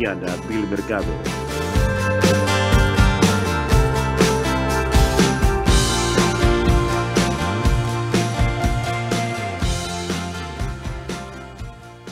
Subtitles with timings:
[0.00, 1.04] Mañana del Mercado.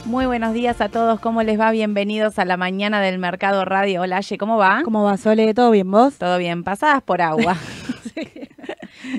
[0.04, 1.70] Muy buenos días a todos, ¿cómo les va?
[1.70, 4.02] Bienvenidos a la mañana del Mercado Radio.
[4.02, 4.82] Hola, Ye, ¿cómo va?
[4.84, 5.54] ¿Cómo va, Sole?
[5.54, 6.18] ¿Todo bien, vos?
[6.18, 7.56] Todo bien, pasadas por agua.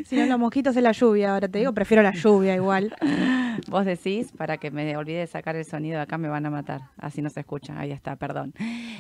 [0.06, 2.96] Si no, los mosquitos es la lluvia, ahora te digo, prefiero la lluvia igual.
[3.70, 6.50] Vos decís, para que me olvide de sacar el sonido de acá me van a
[6.50, 6.82] matar.
[6.98, 8.54] Así no se escucha, ahí está, perdón.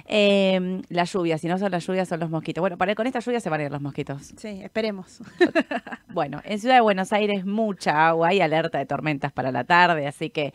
[0.05, 2.61] Eh, la lluvia, si no son las lluvias, son los mosquitos.
[2.61, 4.33] Bueno, para con esta lluvia se van a ir los mosquitos.
[4.37, 5.21] Sí, esperemos.
[6.11, 10.07] Bueno, en Ciudad de Buenos Aires mucha agua, hay alerta de tormentas para la tarde,
[10.07, 10.51] así que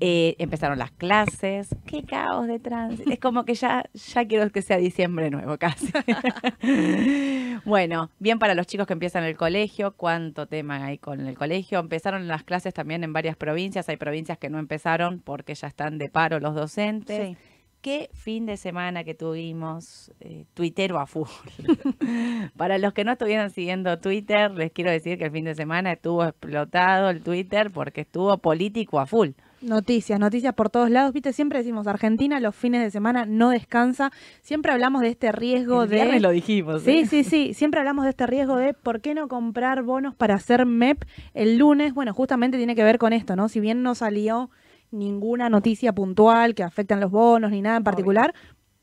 [0.00, 1.68] eh, empezaron las clases.
[1.84, 3.10] Qué caos de tránsito.
[3.10, 5.92] Es como que ya, ya quiero que sea diciembre nuevo casi.
[7.66, 11.80] bueno, bien para los chicos que empiezan el colegio, cuánto tema hay con el colegio.
[11.80, 15.98] Empezaron las clases también en varias provincias, hay provincias que no empezaron porque ya están
[15.98, 17.28] de paro los docentes.
[17.28, 17.36] Sí.
[17.82, 21.28] Qué fin de semana que tuvimos, eh, tuitero a full.
[22.56, 25.92] Para los que no estuvieran siguiendo Twitter, les quiero decir que el fin de semana
[25.92, 29.32] estuvo explotado el Twitter porque estuvo político a full.
[29.64, 31.14] Noticias, noticias por todos lados.
[31.14, 34.12] Viste, siempre decimos, Argentina los fines de semana no descansa.
[34.42, 36.20] Siempre hablamos de este riesgo El de...
[36.20, 36.82] lo dijimos.
[36.82, 37.06] Sí, ¿eh?
[37.06, 37.54] sí, sí.
[37.54, 41.56] Siempre hablamos de este riesgo de por qué no comprar bonos para hacer MEP el
[41.56, 41.94] lunes.
[41.94, 43.48] Bueno, justamente tiene que ver con esto, ¿no?
[43.48, 44.50] Si bien no salió
[44.90, 48.34] ninguna noticia puntual que afectan los bonos ni nada en particular,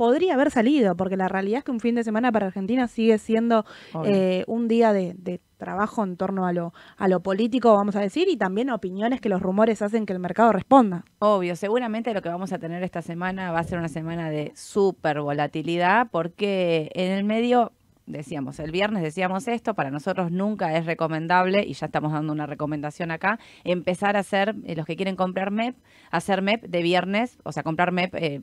[0.02, 3.20] podría haber salido, porque la realidad es que un fin de semana para Argentina sigue
[3.20, 3.66] siendo
[4.04, 8.00] eh, un día de, de trabajo en torno a lo, a lo político, vamos a
[8.00, 11.06] decir, y también opiniones que los rumores hacen que el mercado responda.
[11.20, 14.52] Obvio, seguramente lo que vamos a tener esta semana va a ser una semana de
[14.56, 17.72] súper volatilidad porque en el medio,
[18.08, 22.48] decíamos, el viernes decíamos esto, para nosotros nunca es recomendable, y ya estamos dando una
[22.48, 25.76] recomendación acá, empezar a hacer, eh, los que quieren comprar MEP,
[26.10, 28.16] hacer MEP de viernes, o sea, comprar MEP...
[28.16, 28.42] eh,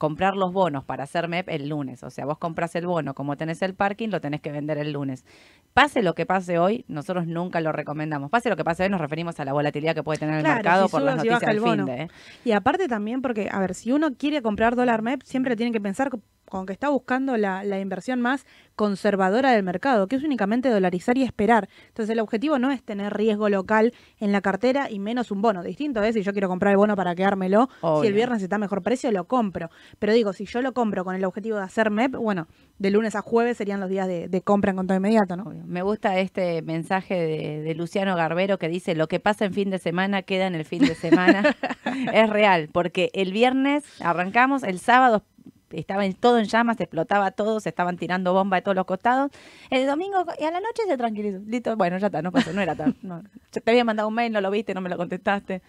[0.00, 2.02] comprar los bonos para hacer MEP el lunes.
[2.04, 4.92] O sea, vos compras el bono, como tenés el parking, lo tenés que vender el
[4.92, 5.26] lunes.
[5.74, 8.30] Pase lo que pase hoy, nosotros nunca lo recomendamos.
[8.30, 10.54] Pase lo que pase hoy, nos referimos a la volatilidad que puede tener el Claro,
[10.56, 12.02] mercado si por las noticias del el fin de.
[12.04, 12.08] ¿eh?
[12.46, 15.82] Y aparte también porque, a ver, si uno quiere comprar dólar MEP, siempre tiene que
[15.82, 16.08] pensar
[16.50, 18.44] co- con que está buscando la, la inversión más
[18.76, 21.68] conservadora del mercado, que es únicamente dolarizar y esperar.
[21.88, 25.62] Entonces el objetivo no es tener riesgo local en la cartera y menos un bono.
[25.62, 27.68] Distinto es si yo quiero comprar el bono para quedármelo,
[28.00, 29.70] si el viernes está a mejor precio, lo compro.
[29.98, 33.14] Pero digo, si yo lo compro con el objetivo de hacer MEP, bueno, de lunes
[33.16, 35.44] a jueves serían los días de, de compra en contado inmediato, ¿no?
[35.44, 35.62] Obvio.
[35.66, 39.70] Me gusta este mensaje de, de Luciano Garbero que dice, lo que pasa en fin
[39.70, 41.54] de semana queda en el fin de semana.
[42.14, 45.22] es real, porque el viernes arrancamos, el sábado
[45.70, 49.30] estaba todo en llamas, explotaba todo, se estaban tirando bombas de todos los costados.
[49.70, 51.76] El domingo y a la noche se tranquilizó.
[51.76, 52.96] Bueno, ya está, no pasó, no era tan...
[53.02, 55.62] Yo te había mandado un mail, no lo viste, no me lo contestaste.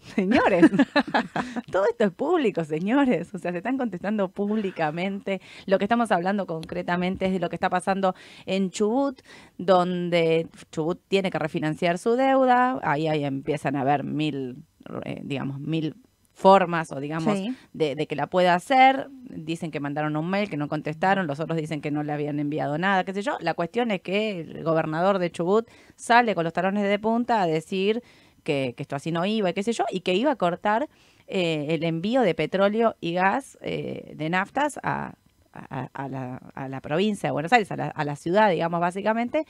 [0.00, 0.70] Señores,
[1.72, 3.34] todo esto es público, señores.
[3.34, 5.40] O sea, se están contestando públicamente.
[5.66, 8.14] Lo que estamos hablando concretamente es de lo que está pasando
[8.46, 9.20] en Chubut,
[9.58, 12.78] donde Chubut tiene que refinanciar su deuda.
[12.82, 14.64] Ahí, ahí empiezan a haber mil,
[15.04, 15.96] eh, digamos, mil
[16.38, 17.54] formas o digamos Sí.
[17.72, 19.08] de, de que la pueda hacer.
[19.28, 22.38] Dicen que mandaron un mail, que no contestaron, los otros dicen que no le habían
[22.38, 23.36] enviado nada, qué sé yo.
[23.40, 27.46] La cuestión es que el gobernador de Chubut sale con los talones de punta a
[27.46, 28.02] decir
[28.44, 30.88] que, que esto así no iba y qué sé yo, y que iba a cortar
[31.26, 35.14] eh, el envío de petróleo y gas eh, de naftas a,
[35.52, 38.80] a- a la, a la provincia de Buenos Aires, a la, a la ciudad, digamos,
[38.80, 39.44] básicamente,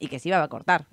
[0.00, 0.86] y que se iba a cortar.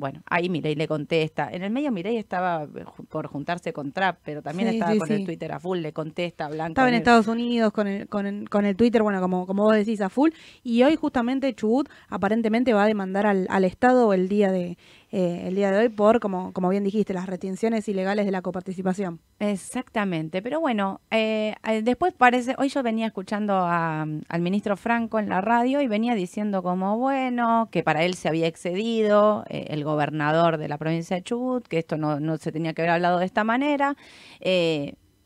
[0.00, 1.50] Bueno, ahí Milei le contesta.
[1.52, 4.98] En el medio Milei estaba eh, por juntarse con Trump, pero también Sí, estaba sí,
[4.98, 5.14] con sí.
[5.14, 6.70] el Twitter a full, le contesta, Blanco.
[6.70, 6.94] Estaba en.
[6.94, 10.08] Estados Unidos con el, con, el, con el Twitter, bueno, como, como vos decís, a
[10.08, 10.30] full.
[10.62, 14.78] Y hoy justamente Chubut aparentemente va a demandar al, al Estado el día de
[15.12, 18.42] eh, el día de hoy por, como, como bien dijiste, las retenciones ilegales de la
[18.42, 19.20] coparticipación.
[19.40, 25.18] Exactamente, pero bueno, eh, eh, después parece, hoy yo venía escuchando a- al ministro Franco
[25.18, 29.66] en la radio y venía diciendo como, bueno, que para él se había excedido eh,
[29.70, 32.92] el gobernador de la provincia de Chubut, que esto no, no se tenía que haber
[32.92, 33.96] hablado de esta manera,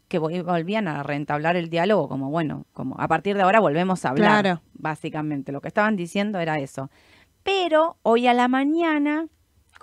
[0.09, 4.05] que vol- volvían a reentablar el diálogo, como bueno, como a partir de ahora volvemos
[4.05, 4.61] a hablar, Claro.
[4.75, 6.91] básicamente, lo que estaban diciendo era eso.
[7.43, 9.27] Pero hoy a la mañana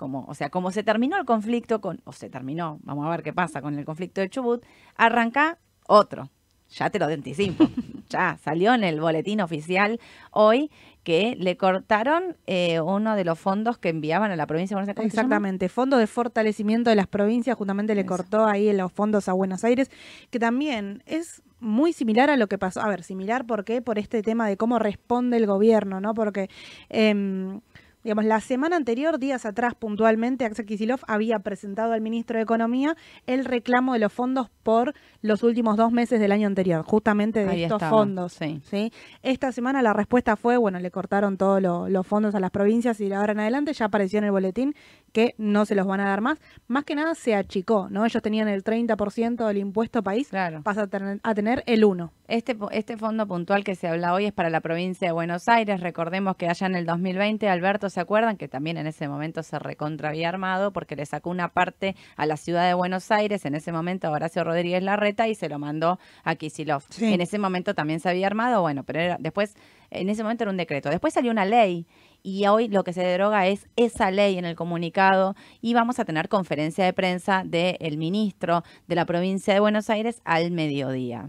[0.02, 3.22] como, o sea, como se terminó el conflicto con, o se terminó, vamos a ver
[3.22, 4.64] qué pasa con el conflicto de Chubut,
[4.96, 6.28] arranca otro.
[6.70, 7.68] Ya te lo anticipo.
[8.08, 10.00] ya salió en el boletín oficial
[10.32, 10.72] hoy
[11.04, 14.98] que le cortaron eh, uno de los fondos que enviaban a la provincia de Buenos
[14.98, 15.14] Aires.
[15.14, 18.08] Exactamente, Fondo de Fortalecimiento de las Provincias, justamente le Eso.
[18.08, 19.88] cortó ahí los fondos a Buenos Aires,
[20.30, 22.80] que también es muy similar a lo que pasó.
[22.80, 23.80] A ver, similar, ¿por qué?
[23.80, 26.12] Por este tema de cómo responde el gobierno, ¿no?
[26.12, 26.50] Porque
[26.88, 27.60] em,
[28.04, 32.96] digamos, la semana anterior, días atrás puntualmente, Axel Kisilov había presentado al ministro de Economía
[33.26, 37.50] el reclamo de los fondos por los últimos dos meses del año anterior, justamente de
[37.50, 38.32] Ahí estos estaba, fondos.
[38.32, 38.60] sí.
[38.64, 38.92] ¿sí?
[39.22, 43.00] Esta semana la respuesta fue, bueno, le cortaron todos lo- los fondos a las provincias
[43.00, 44.74] y de ahora en adelante ya apareció en el boletín
[45.12, 46.38] que no se los van a dar más.
[46.68, 48.04] Más que nada se achicó, ¿no?
[48.06, 50.62] Ellos tenían el 30% del impuesto país, Claro.
[50.62, 52.10] pasa a tener, a tener el 1%.
[52.32, 55.82] Este, este fondo puntual que se habla hoy es para la provincia de Buenos Aires.
[55.82, 58.38] Recordemos que allá en el 2020, Alberto, ¿se acuerdan?
[58.38, 62.24] Que también en ese momento se recontra había armado porque le sacó una parte a
[62.24, 65.58] la ciudad de Buenos Aires, en ese momento a Horacio Rodríguez Larreta, y se lo
[65.58, 66.82] mandó a Kisilov.
[66.88, 67.12] Sí.
[67.12, 69.54] En ese momento también se había armado, bueno, pero era- después,
[69.90, 70.88] en ese momento era un decreto.
[70.88, 71.86] Después salió una ley
[72.22, 76.06] y hoy lo que se deroga es esa ley en el comunicado y vamos a
[76.06, 81.28] tener conferencia de prensa del ministro de la provincia de Buenos Aires al mediodía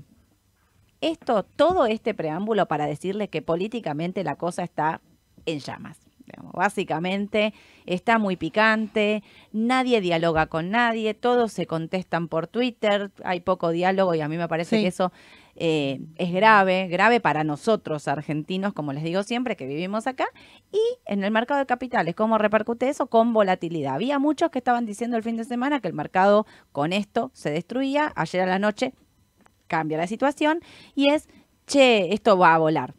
[1.12, 5.02] esto, todo este preámbulo para decirle que políticamente la cosa está
[5.46, 6.00] en llamas.
[6.26, 7.54] Digamos, Básicamente
[7.86, 14.16] está muy picante, nadie dialoga con nadie, todos se contestan por Twitter, hay poco diálogo
[14.16, 14.82] y a mí me parece Sí.
[14.84, 15.12] que eso
[15.56, 20.26] eh, es grave, grave para nosotros argentinos, como les digo siempre, que vivimos acá,
[20.72, 23.06] y en el mercado de capitales, ¿cómo repercute eso?
[23.08, 23.94] Con volatilidad.
[23.94, 27.52] Había muchos que estaban diciendo el fin de semana que el mercado con esto se
[27.52, 28.94] destruía, ayer a la noche
[29.74, 30.60] cambia la situación
[30.94, 31.28] y es,
[31.66, 32.94] che, esto va a volar.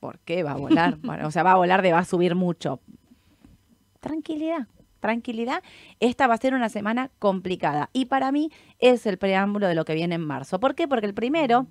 [0.00, 0.96] ¿Por qué va a volar?
[1.02, 2.80] Bueno, o sea, va a volar de va a subir mucho.
[4.00, 4.66] Tranquilidad,
[5.00, 5.62] tranquilidad.
[6.00, 9.84] Esta va a ser una semana complicada y para mí es el preámbulo de lo
[9.84, 10.58] que viene en marzo.
[10.58, 10.88] ¿Por qué?
[10.88, 11.66] Porque el primero...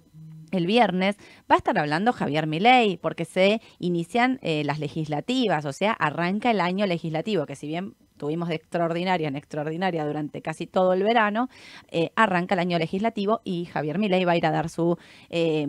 [0.52, 1.18] El viernes
[1.50, 6.52] va a estar hablando Javier Milei porque se inician eh, las legislativas, o sea, arranca
[6.52, 11.04] el año legislativo, que si bien tuvimos de extraordinaria en extraordinaria durante casi todo el
[11.04, 11.50] verano,
[11.92, 14.98] eh, arranca el año legislativo y Javier Milei va a ir a dar su,
[15.30, 15.68] eh,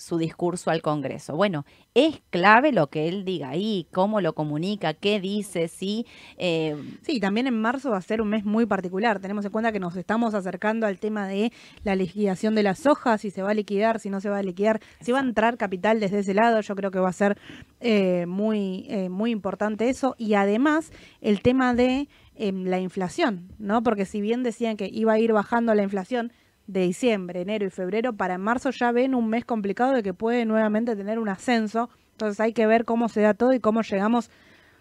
[0.00, 1.36] su discurso al Congreso.
[1.36, 6.06] Bueno, es clave lo que él diga ahí, cómo lo comunica, qué dice, si...
[6.38, 9.20] eh, Sí, también en marzo va a ser un mes muy particular.
[9.20, 11.52] Tenemos en cuenta que nos estamos acercando al tema de
[11.84, 14.42] la liquidación de las sojas, si se va a liquidar, si no se va a
[14.42, 16.60] liquidar, si va a entrar capital desde ese lado.
[16.60, 17.36] Yo creo que va a ser
[17.80, 20.14] eh, muy, eh, muy importante eso.
[20.18, 23.82] Y además el tema de em, la inflación, ¿no?
[23.82, 26.32] Porque si bien decían que iba a ir bajando la inflación
[26.72, 30.44] de diciembre, enero y febrero, para marzo ya ven un mes complicado de que puede
[30.44, 31.90] nuevamente tener un ascenso.
[32.12, 34.30] Entonces hay que ver cómo se da todo y cómo llegamos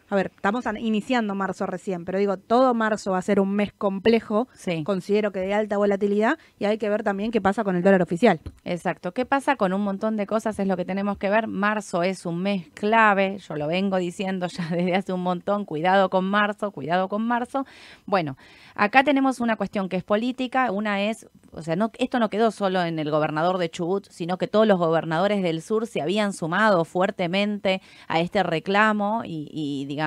[0.10, 3.52] a ver, estamos an- iniciando marzo recién, pero digo, todo marzo va a ser un
[3.54, 4.84] mes complejo, sí.
[4.84, 8.02] considero que de alta volatilidad, y hay que ver también qué pasa con el dólar
[8.02, 8.40] oficial.
[8.66, 9.14] Exacto.
[9.14, 10.58] ¿Qué pasa con un montón de cosas?
[10.60, 11.48] Es lo que tenemos que ver.
[11.48, 13.38] Marzo es un mes clave.
[13.40, 15.66] Yo lo vengo diciendo ya desde hace un montón.
[15.66, 17.66] Cuidado con marzo, cuidado con marzo.
[18.06, 18.38] Bueno,
[18.76, 20.72] acá tenemos una cuestión que es política.
[20.72, 24.38] Una es, o sea, no, esto no quedó solo en el gobernador de Chubut, sino
[24.38, 29.86] que todos los gobernadores del sur se habían sumado fuertemente a este reclamo y, y,
[29.86, 29.99] digamos,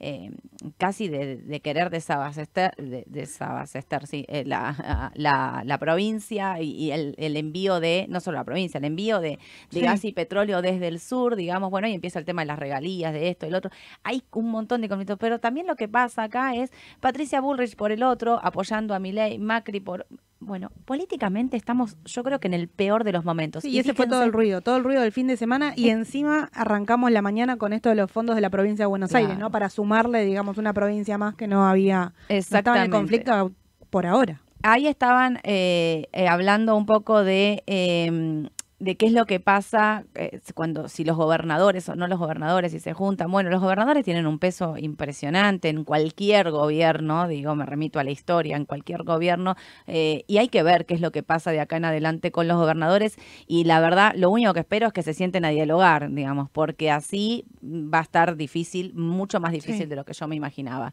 [0.00, 0.30] eh,
[0.76, 6.90] casi de, de querer desabastecer, de, desabastecer sí, eh, la, la, la provincia y, y
[6.92, 9.38] el, el envío de, no solo la provincia, el envío de, de
[9.70, 9.80] Sí.
[9.80, 13.12] gas y petróleo desde el sur, digamos, bueno, y empieza el tema de las regalías,
[13.12, 13.70] de esto, el otro.
[14.02, 17.92] Hay un montón de conflictos, pero también lo que pasa acá es Patricia Bullrich por
[17.92, 20.06] el otro, apoyando a Milei, Macri por...
[20.40, 23.62] Bueno, políticamente estamos, yo creo que en el peor de los momentos.
[23.62, 25.88] Sí, y ese fue todo el ruido, todo el ruido del fin de semana, y
[25.88, 29.36] encima arrancamos la mañana con esto de los fondos de la provincia de Buenos Aires.
[29.36, 29.50] ¿no?
[29.50, 33.52] Para sumarle, digamos, una provincia más que no había, estaba en el conflicto
[33.90, 34.40] por ahora.
[34.62, 38.48] ahí estaban eh, eh, hablando un poco de, eh,
[38.80, 42.70] de qué es lo que pasa eh, cuando, si los gobernadores o no los gobernadores,
[42.70, 43.30] si se juntan.
[43.30, 48.12] Bueno, los gobernadores tienen un peso impresionante en cualquier gobierno, digo, me remito a la
[48.12, 49.56] historia, en cualquier gobierno,
[49.88, 52.46] eh, y hay que ver qué es lo que pasa de acá en adelante con
[52.46, 53.16] los gobernadores.
[53.48, 56.90] Y la verdad, lo único que espero es que se sienten a dialogar, digamos, porque
[56.92, 59.86] así va a estar difícil, mucho más difícil Sí.
[59.86, 60.92] de lo que yo me imaginaba.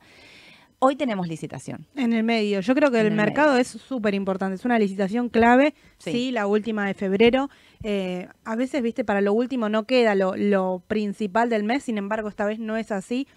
[0.87, 1.87] Hoy tenemos licitación.
[1.95, 2.59] En el medio.
[2.59, 4.53] Yo creo que En el el mercado es súper importante.
[4.53, 5.73] Es una licitación clave.
[5.97, 6.11] Sí.
[6.11, 7.49] Sí, la última de febrero.
[7.81, 11.81] Eh, a veces, viste, para lo último no queda lo, lo principal del mes.
[11.81, 13.27] Sin embargo, esta vez no es así.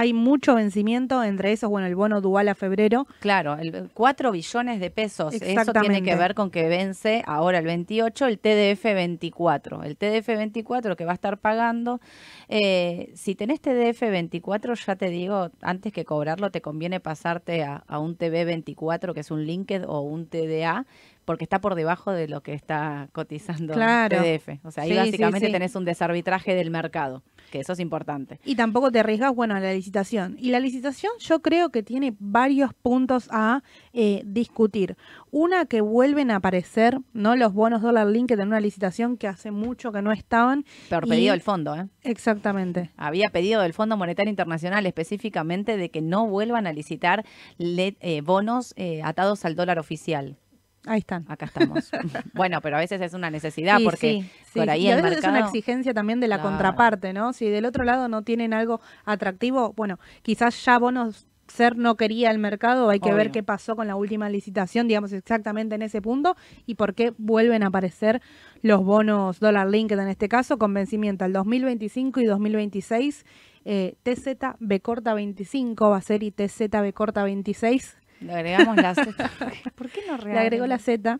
[0.00, 3.08] Hay mucho vencimiento entre esos, bueno, el bono dual a febrero.
[3.18, 5.34] Claro, el 4 billones de pesos.
[5.34, 9.82] Eso tiene que ver con que vence ahora el 28 el TDF 24.
[9.82, 12.00] El TDF 24 que va a estar pagando.
[12.48, 17.82] eh, si tenés TDF 24, ya te digo, antes que cobrarlo, te conviene pasarte a,
[17.88, 20.86] a un TV 24, que es un Linked o un TDA,
[21.24, 24.16] porque está por debajo de lo que está cotizando Claro.
[24.22, 24.64] TDF.
[24.64, 25.52] O sea, ahí Sí, sí, básicamente sí.
[25.52, 27.22] tenés un desarbitraje del mercado.
[27.50, 28.40] Que eso es importante.
[28.44, 30.36] Y tampoco te arriesgas, bueno, a la licitación.
[30.38, 34.96] Y la licitación yo creo que tiene varios puntos a eh, discutir.
[35.30, 37.36] Una, que vuelven a aparecer, ¿no?
[37.36, 40.64] Los bonos dólar link en una licitación que hace mucho que no estaban.
[40.88, 41.86] Pero Y- pedido del fondo, ¿eh?
[42.02, 42.90] Exactamente.
[42.96, 47.24] Había pedido del Fondo Monetario Internacional específicamente de que no vuelvan a licitar
[47.58, 50.36] le- eh, bonos eh, atados al dólar oficial.
[50.86, 51.24] Ahí están.
[51.28, 51.90] Acá estamos.
[52.34, 54.58] bueno, pero a veces es una necesidad Sí, porque sí, sí.
[54.60, 56.50] por ahí y a veces es una mercado- exigencia también de la Claro.
[56.50, 57.32] contraparte, ¿no?
[57.32, 62.30] Si del otro lado no tienen algo atractivo, bueno, quizás ya bonos ser no quería
[62.30, 66.02] el mercado, hay que ver qué pasó con la última licitación, digamos exactamente en ese
[66.02, 66.36] punto
[66.66, 68.20] y por qué vuelven a aparecer
[68.60, 73.24] los bonos dólar linked en este caso con vencimiento al 2025 y 2026.
[73.64, 77.96] Eh, TZ B corta 25 va a ser y TZ B corta 26.
[78.20, 79.12] Le agregamos la Z.
[79.74, 81.18] ¿Por qué no Le agregó la Z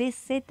[0.00, 0.44] TZ,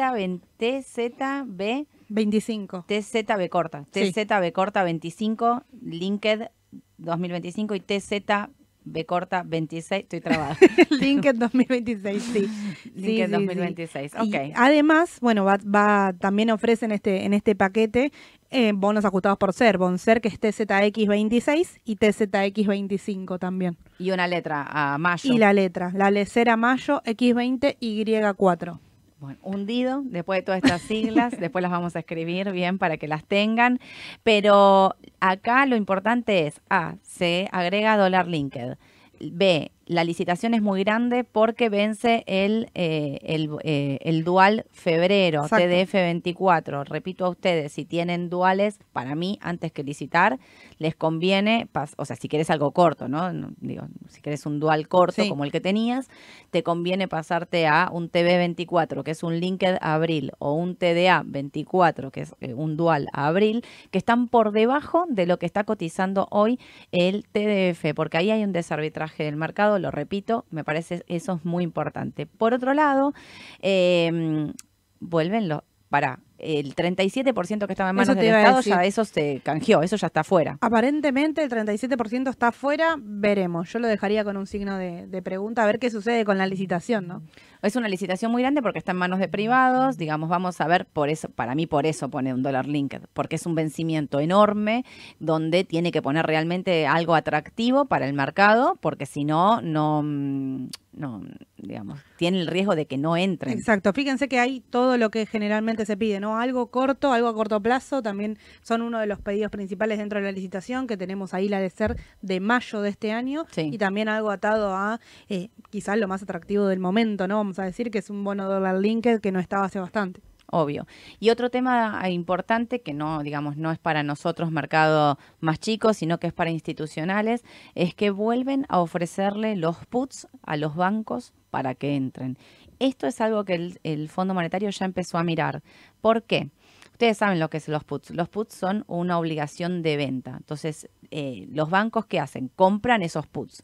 [0.58, 2.86] TZB, 25.
[2.88, 3.86] TZB corta.
[3.90, 6.52] TZB corta 25, Linked
[6.98, 8.59] 2025 y TZB
[9.06, 10.04] corta 26.
[10.04, 10.58] Estoy trabada.
[10.90, 12.48] Linked 2026, sí.
[12.84, 13.32] Sí, Linked sí, sí.
[13.32, 14.12] 2026.
[14.24, 14.52] Y Ok.
[14.56, 18.12] además, bueno, va, va- también ofrecen este, en este paquete
[18.52, 23.78] eh, bonos ajustados por ser, Bonser que es TZX26 y TZX25 también.
[24.00, 25.32] Y una letra a mayo.
[25.34, 28.80] Y la letra, la lecera mayo X20 Y4.
[29.20, 33.08] Bueno, hundido, después de todas estas siglas, después las vamos a escribir bien para que
[33.08, 33.80] las tengan,
[34.24, 38.78] pero acá lo importante es, A, se agrega dólar linked,
[39.20, 45.42] B, la licitación es muy grande porque vence el, eh, el, eh, el dual febrero,
[45.42, 45.66] Exacto.
[45.66, 46.84] TDF 24.
[46.84, 50.38] Repito a ustedes, si tienen duales, para mí, antes que licitar,
[50.78, 53.32] les conviene, o sea, si quieres algo corto, ¿no?
[53.62, 55.28] Digo, si quieres un dual corto Sí.
[55.30, 56.08] como el que tenías,
[56.52, 60.76] te conviene pasarte a un TB 24, que es un linked a abril, o un
[60.76, 65.38] TDA 24, que es eh, un dual a abril, que están por debajo de lo
[65.40, 66.60] que está cotizando hoy
[66.92, 71.46] el TDF, porque ahí hay un desarbitraje del mercado, lo repito, me parece eso es
[71.46, 72.26] muy importante.
[72.26, 73.14] Por otro lado,
[73.62, 74.52] eh,
[75.00, 79.82] vuelven los, para el 37% que estaba en manos del Estado, ya eso se canjeó,
[79.82, 80.58] eso ya está fuera.
[80.62, 83.72] Aparentemente el 37% está afuera, veremos.
[83.72, 86.46] Yo lo dejaría con un signo de, de pregunta, a ver qué sucede con la
[86.46, 87.24] licitación, ¿no?
[87.62, 90.86] Es una licitación muy grande porque está en manos de privados, digamos, vamos a ver,
[90.86, 94.86] por eso, para mí por eso pone un dólar linked, porque es un vencimiento enorme
[95.20, 100.70] donde tiene que poner realmente algo atractivo para el mercado, porque si no, no, mm,
[101.00, 101.24] no,
[101.58, 103.58] digamos, tiene el riesgo de que no entren.
[103.58, 106.38] Exacto, fíjense que hay todo lo que generalmente se pide, ¿no?
[106.38, 110.26] Algo corto, algo a corto plazo, también son uno de los pedidos principales dentro de
[110.26, 113.70] la licitación, que tenemos ahí la de ser de mayo de este año, Sí.
[113.74, 117.38] y también algo atado a eh, quizás lo más atractivo del momento, ¿no?
[117.38, 120.22] Vamos a decir que es un bono dólar linked que no estaba hace bastante.
[120.52, 120.88] Obvio.
[121.20, 126.20] Y otro tema importante que no, digamos, no es para nosotros mercado más chico, sino
[126.20, 127.44] que es para institucionales,
[127.76, 132.38] es que vuelven a ofrecerle los puts a los bancos para que entren.
[132.80, 135.62] Esto es algo que el, Fondo Monetario ya empezó a mirar.
[136.02, 136.50] ¿Por qué?
[136.94, 138.10] Ustedes saben lo que son los puts.
[138.12, 140.36] Los puts son una obligación de venta.
[140.38, 143.64] Entonces, eh, los bancos que hacen compran esos puts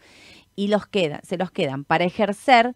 [0.56, 0.72] y
[1.24, 2.76] se los quedan para ejercer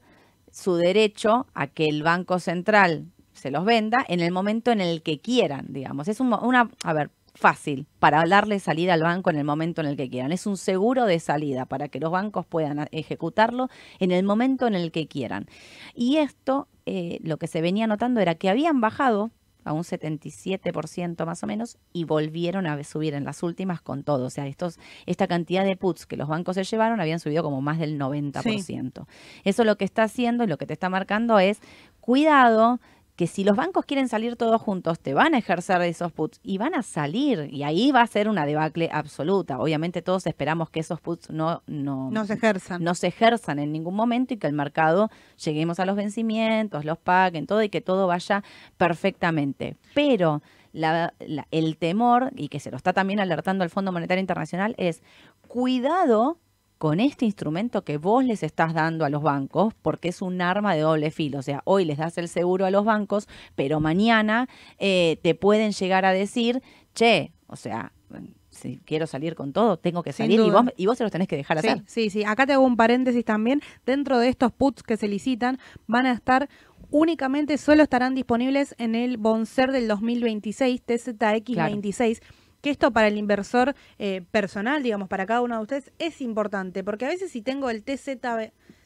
[0.52, 3.06] su derecho a que el Banco Central
[3.40, 6.08] se los venda en el momento en el que quieran, digamos.
[6.08, 9.88] Es un una, a ver, fácil para darle salida al banco en el momento en
[9.88, 10.32] el que quieran.
[10.32, 14.76] Es un seguro de salida para que los bancos puedan ejecutarlo en el momento en
[14.76, 15.48] el que quieran.
[15.96, 19.32] Y esto, eh, lo que se venía notando era que habían bajado
[19.66, 24.26] a un 77% más o menos y volvieron a subir en las últimas con todo.
[24.26, 27.62] O sea, estos, esta cantidad de puts que los bancos se llevaron habían subido como
[27.62, 29.06] más del 90%.
[29.44, 31.60] Eso lo que está haciendo y lo que te está marcando es
[32.00, 32.80] cuidado
[33.20, 36.58] que si los bancos quieren salir todos juntos, te van a ejercer esos puts y
[36.58, 37.50] van a salir.
[37.52, 39.60] Y ahí va a ser una debacle absoluta.
[39.60, 42.82] Obviamente todos esperamos que esos puts no, no, No se ejerzan.
[42.82, 45.10] no se ejerzan en ningún momento y que el mercado
[45.44, 48.42] lleguemos a los vencimientos, los paguen, todo y que todo vaya
[48.78, 49.76] perfectamente.
[49.94, 54.22] Pero la- la- el temor, y que se lo está también alertando el Fondo Monetario
[54.22, 55.04] Internacional, es
[55.50, 56.38] cuidado
[56.80, 60.74] con este instrumento que vos les estás dando a los bancos, porque es un arma
[60.74, 61.38] de doble filo.
[61.40, 64.48] O sea, hoy les das el seguro a los bancos, pero mañana
[64.80, 66.64] eh, te pueden llegar a decir,
[66.96, 67.92] che, o sea,
[68.50, 71.28] si quiero salir con todo, tengo que salir y vos, y vos se los tenés
[71.28, 71.84] que dejar Sí, hacer.
[71.86, 72.24] sí, sí.
[72.24, 73.62] Acá te hago un paréntesis también.
[73.86, 76.50] Dentro de estos puts que se licitan, van a estar
[76.92, 82.22] únicamente, solo estarán disponibles en el Bonser del 2026, TZX26.
[82.62, 86.84] Que esto para el inversor eh, personal, digamos, para cada uno de ustedes, es importante.
[86.84, 88.18] Porque a veces si tengo el TZ,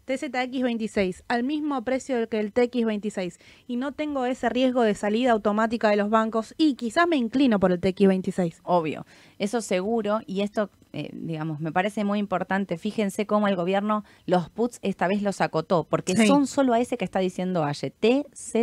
[0.08, 3.38] TZX26 al mismo precio que el TX26
[3.68, 7.60] y no tengo ese riesgo de salida automática de los bancos y quizás me inclino
[7.60, 8.60] por el TX26.
[8.63, 9.06] Obvio,
[9.39, 12.78] eso seguro y esto, eh, digamos, me parece muy importante.
[12.78, 16.28] Fíjense cómo el gobierno los puts esta vez los acotó, porque Sí.
[16.28, 18.56] son solo a ese que está diciendo Aye, TZ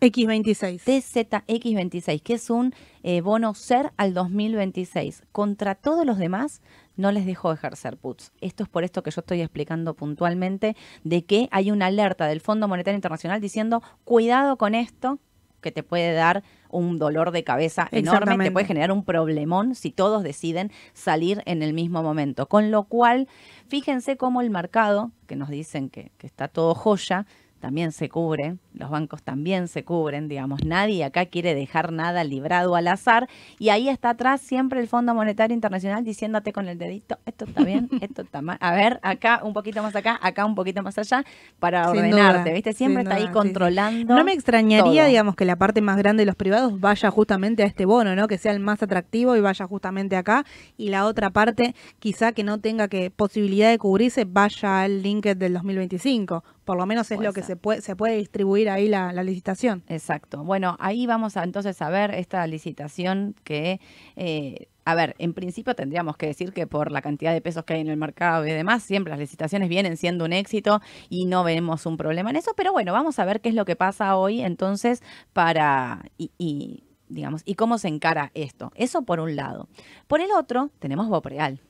[0.00, 0.82] X26.
[0.84, 5.22] TZX26, que es un eh, bono ser al 2026.
[5.32, 6.60] Contra todos los demás,
[6.98, 8.32] no les dejó ejercer puts.
[8.42, 12.42] Esto es por esto que yo estoy explicando puntualmente de que hay una alerta del
[12.42, 15.18] Fondo Monetario Internacional diciendo, cuidado con esto,
[15.60, 19.90] que te puede dar un dolor de cabeza enorme, te puede generar un problemón si
[19.90, 22.46] todos deciden salir en el mismo momento.
[22.48, 23.28] Con lo cual,
[23.68, 27.26] fíjense cómo el mercado, que nos dicen que, que está todo joya,
[27.58, 32.76] también se cubre, los bancos también se cubren, digamos, nadie acá quiere dejar nada librado
[32.76, 37.18] al azar y ahí está atrás siempre el Fondo Monetario Internacional diciéndote con el dedito,
[37.26, 40.54] esto está bien, esto está mal, a ver, acá un poquito más acá, acá un
[40.54, 41.24] poquito más allá,
[41.58, 42.72] para Sin ordenarte, duda, ¿viste?
[42.72, 44.14] Siempre está ahí sí, controlando.
[44.14, 45.08] No me extrañaría, todo.
[45.08, 48.28] digamos, que la parte más grande de los privados vaya justamente a este bono, ¿no?
[48.28, 50.44] Que sea el más atractivo y vaya justamente acá.
[50.76, 55.38] Y la otra parte, quizá que no tenga que posibilidad de cubrirse, vaya al LinkedIn
[55.38, 56.44] del 2025.
[56.68, 57.46] Por lo menos es Puede lo que ser.
[57.46, 59.84] se puede, se puede distribuir ahí la, la licitación.
[59.88, 60.44] Exacto.
[60.44, 63.80] Bueno, ahí vamos a entonces a ver esta licitación que,
[64.16, 67.72] eh, a ver, en principio tendríamos que decir que por la cantidad de pesos que
[67.72, 71.42] hay en el mercado y demás, siempre las licitaciones vienen siendo un éxito y no
[71.42, 74.14] vemos un problema en eso, pero bueno, vamos a ver qué es lo que pasa
[74.18, 75.02] hoy entonces
[75.32, 78.72] para, y, y, digamos, y cómo se encara esto.
[78.74, 79.70] Eso por un lado.
[80.06, 81.60] Por el otro, tenemos Bopreal.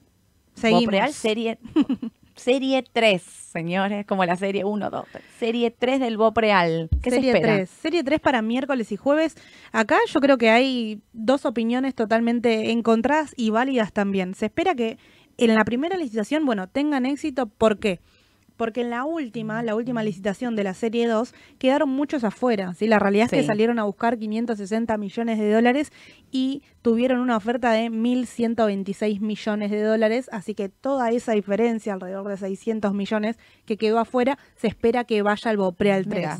[0.54, 0.86] Seguimos.
[0.86, 1.60] Bopreal serie,
[2.38, 5.04] serie 3, señores, como la serie 1, 2,
[5.38, 6.88] serie 3 del Bopreal.
[7.02, 7.54] ¿Qué Serie se espera?
[7.56, 7.70] 3.
[7.70, 9.36] Serie 3 para miércoles y jueves.
[9.72, 14.34] Acá yo creo que hay dos opiniones totalmente encontradas y válidas también.
[14.34, 14.98] Se espera que
[15.36, 17.46] en la primera licitación, bueno, tengan éxito.
[17.46, 18.00] ¿Por qué?
[18.00, 18.00] Porque
[18.66, 22.74] en la última, la última licitación de la serie 2, quedaron muchos afuera.
[22.74, 22.86] ¿sí?
[22.86, 25.92] La realidad es que salieron a buscar 560 millones de dólares
[26.30, 30.28] y tuvieron una oferta de 1.126 millones de dólares.
[30.32, 35.22] Así que toda esa diferencia, alrededor de 600 millones que quedó afuera, se espera que
[35.22, 36.16] vaya al Bopreal 3.
[36.16, 36.38] Mira.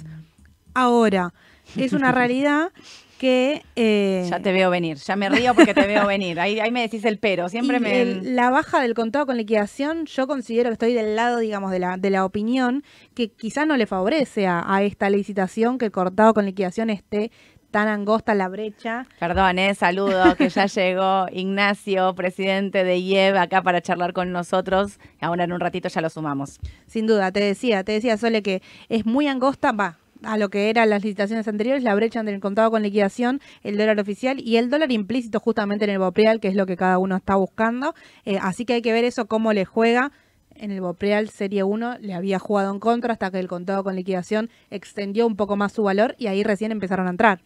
[0.74, 1.32] Ahora,
[1.76, 2.70] es una realidad
[3.18, 3.62] que...
[3.76, 6.38] eh, Ya te veo venir, ya me río porque te veo venir.
[6.40, 8.00] Ahí, ahí me decís el pero, siempre me...
[8.00, 11.78] el- la baja del contado con liquidación, yo considero que estoy del lado, digamos, de
[11.80, 12.82] la, de la opinión
[13.14, 17.30] que quizás no le favorece a, a esta licitación que el contado con liquidación esté
[17.70, 19.04] tan angosta la brecha.
[19.20, 24.98] Perdón, eh, saludo, que ya llegó Ignacio, presidente de IEB, acá para charlar con nosotros.
[25.20, 26.60] Ahora en un ratito ya lo sumamos.
[26.86, 30.70] Sin duda, te decía, te decía Sole que es muy angosta, va, a lo que
[30.70, 34.56] eran las licitaciones anteriores, la brecha entre el contado con liquidación, el dólar oficial y
[34.56, 37.94] el dólar implícito justamente en el Bopreal, que es lo que cada uno está buscando.
[38.24, 40.12] Eh, así que hay que ver eso cómo le juega.
[40.54, 43.94] En el Bopreal Serie 1 le había jugado en contra hasta que el contado con
[43.94, 47.40] liquidación extendió un poco más su valor y ahí recién empezaron a entrar.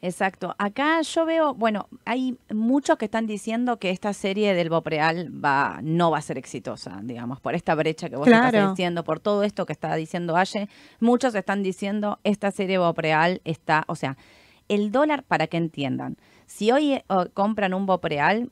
[0.00, 0.54] Exacto.
[0.58, 5.80] Acá yo veo, bueno, hay muchos que están diciendo que esta serie del Bopreal va,
[5.82, 8.46] no va a ser exitosa, digamos, por esta brecha que vos Claro.
[8.46, 10.68] estás diciendo, por todo esto que está diciendo Aye.
[11.00, 14.16] Muchos están diciendo esta serie Bopreal está, o sea,
[14.68, 17.02] el dólar, para que entiendan, si hoy
[17.34, 18.50] compran un Bopreal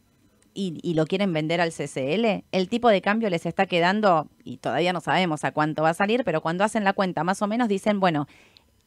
[0.52, 4.56] y, y lo quieren vender al CCL, el tipo de cambio les está quedando, y
[4.56, 7.46] todavía no sabemos a cuánto va a salir, pero cuando hacen la cuenta más o
[7.46, 8.26] menos dicen, bueno,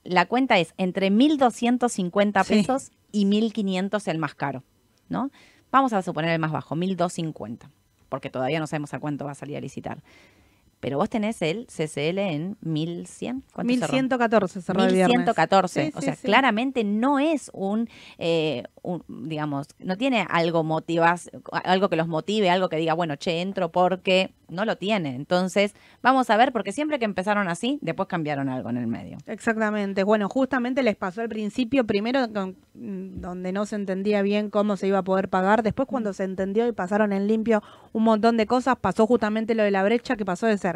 [0.04, 2.54] la cuenta es entre 1.250 Sí.
[2.54, 4.64] pesos y 1.500 el más caro,
[5.10, 5.30] ¿no?
[5.72, 7.70] Vamos a suponer el más bajo, 1.250,
[8.10, 10.02] porque todavía no sabemos a cuánto va a salir a licitar.
[10.80, 13.42] Pero vos tenés el CCL en 1.100.
[13.54, 13.94] ¿cuánto cerró?
[13.94, 15.18] 1114 cerró el viernes.
[15.18, 15.86] 1114.
[15.86, 16.26] Sí, o sí, sea, sí.
[16.26, 21.30] claramente no es un, eh, un, digamos, no tiene algo motivas,
[21.64, 25.16] algo que los motive, algo que diga, bueno, che, entro porque no lo tiene.
[25.16, 29.18] Entonces, vamos a ver, porque siempre que empezaron así, después cambiaron algo en el medio.
[29.28, 30.04] Exactamente.
[30.04, 34.88] Bueno, justamente les pasó al principio, primero con- donde no se entendía bien cómo se
[34.88, 37.62] iba a poder pagar, después cuando se entendió y pasaron en limpio
[37.92, 40.69] un montón de cosas, pasó justamente lo de la brecha que pasó de ser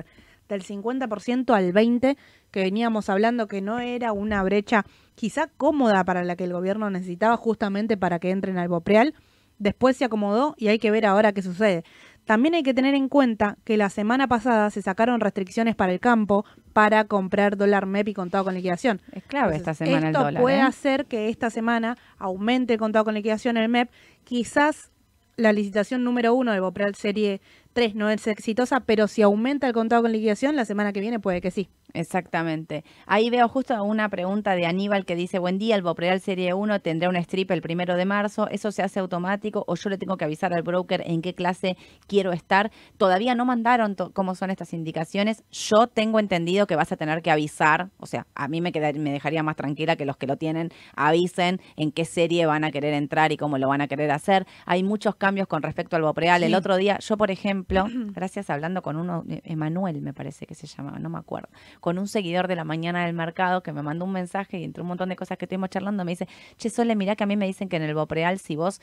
[0.49, 2.17] del 50% al 20%,
[2.51, 6.89] que veníamos hablando que no era una brecha quizá cómoda para la que el gobierno
[6.89, 9.13] necesitaba justamente para que entren al Bopreal.
[9.57, 11.83] Después se acomodó y hay que ver ahora qué sucede.
[12.25, 15.99] También hay que tener en cuenta que la semana pasada se sacaron restricciones para el
[15.99, 19.01] campo para comprar dólar MEP y contado con liquidación.
[19.11, 20.41] Es clave Entonces, esta semana esto el dólar.
[20.41, 20.61] puede ¿eh?
[20.61, 23.89] hacer que esta semana aumente el contado con liquidación el MEP.
[24.23, 24.92] Quizás
[25.35, 27.41] la licitación número uno del Bopreal Serie
[27.73, 31.19] 3 no es exitosa, pero si aumenta el contado con liquidación, la semana que viene
[31.19, 31.69] puede que sí.
[31.95, 32.83] Exactamente.
[33.05, 36.79] Ahí veo justo una pregunta de Aníbal que dice, buen día, el Bopreal Serie 1
[36.79, 40.17] tendrá un strip el primero de marzo, ¿eso se hace automático o yo le tengo
[40.17, 41.77] que avisar al broker en qué clase
[42.07, 42.71] quiero estar?
[42.97, 47.29] Todavía no mandaron cómo son estas indicaciones, yo tengo entendido que vas a tener que
[47.29, 50.69] avisar, o sea, a mí me, me dejaría más tranquila que los que lo tienen
[50.95, 54.47] avisen en qué serie van a querer entrar y cómo lo van a querer hacer.
[54.65, 56.41] Hay muchos cambios con respecto al Bopreal.
[56.41, 60.65] El otro día, yo por ejemplo, gracias hablando con uno, Emanuel me parece que se
[60.65, 61.49] llamaba, no me acuerdo
[61.83, 64.83] con un seguidor de la mañana del mercado que me mandó un mensaje y entre
[64.83, 67.35] un montón de cosas que estuvimos charlando me dice, che, Sole, mirá que a mí
[67.35, 68.79] me dicen que en el Bopreal si vos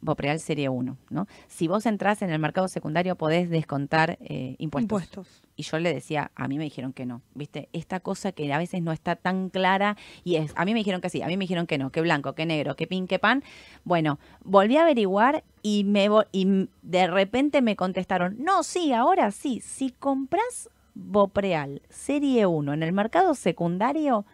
[0.00, 1.26] Bopreal serie 1, ¿no?
[1.48, 5.42] Si vos entras en el mercado secundario podés descontar eh, impuestos.
[5.56, 7.68] Y yo le decía, a mí me dijeron que no, ¿viste?
[7.72, 11.00] Esta cosa que a veces no está tan clara y es, a mí me dijeron
[11.00, 13.18] que sí, a mí me dijeron que no, que blanco, que negro, que pin, que
[13.18, 13.42] pan.
[13.82, 19.60] Bueno, volví a averiguar y, me, y de repente me contestaron, no, sí, ahora sí,
[19.60, 24.26] si compras Bopreal Serie 1 en el mercado secundario,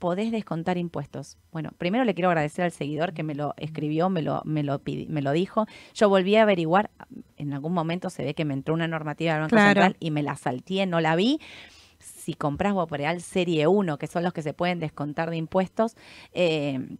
[0.00, 1.38] podés descontar impuestos.
[1.52, 4.80] Bueno, primero le quiero agradecer al seguidor que me lo escribió, me lo, me lo,
[4.84, 5.66] me lo dijo.
[5.94, 6.90] Yo volví a averiguar,
[7.36, 10.24] en algún momento se ve que me entró una normativa del Banco Central y me
[10.24, 11.38] la salté, no la vi.
[12.00, 15.96] Si compras Bopreal Serie 1, que son los que se pueden descontar de impuestos,
[16.32, 16.96] eh,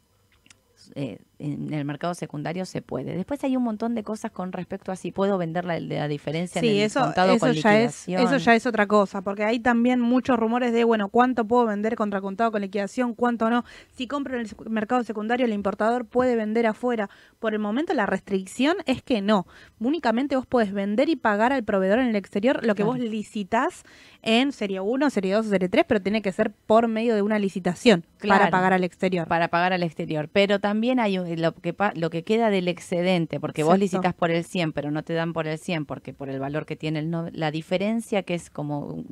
[0.94, 3.16] eh, en el mercado secundario se puede.
[3.16, 6.60] Después hay un montón de cosas con respecto a si puedo vender la, la diferencia
[6.60, 10.00] en el eso, contado eso ya es Eso ya es otra cosa, porque hay también
[10.00, 13.64] muchos rumores de, bueno, cuánto puedo vender contra contado con liquidación, cuánto no.
[13.92, 17.08] Si compro en el mercado secundario, el importador puede vender afuera.
[17.38, 19.46] Por el momento la restricción es que no.
[19.78, 23.84] Únicamente vos podés vender y pagar al proveedor en el exterior lo que vos licitas
[24.22, 27.22] en Serie 1, Serie 2 o Serie 3, pero tiene que ser por medio de
[27.22, 29.26] una licitación para pagar al exterior.
[29.26, 30.28] Para pagar al exterior.
[30.30, 34.30] Pero también hay un lo que, lo que queda del excedente, porque vos licitas por
[34.30, 37.00] el 100, pero no te dan por el 100, porque por el valor que tiene
[37.00, 39.04] el no, la diferencia que es como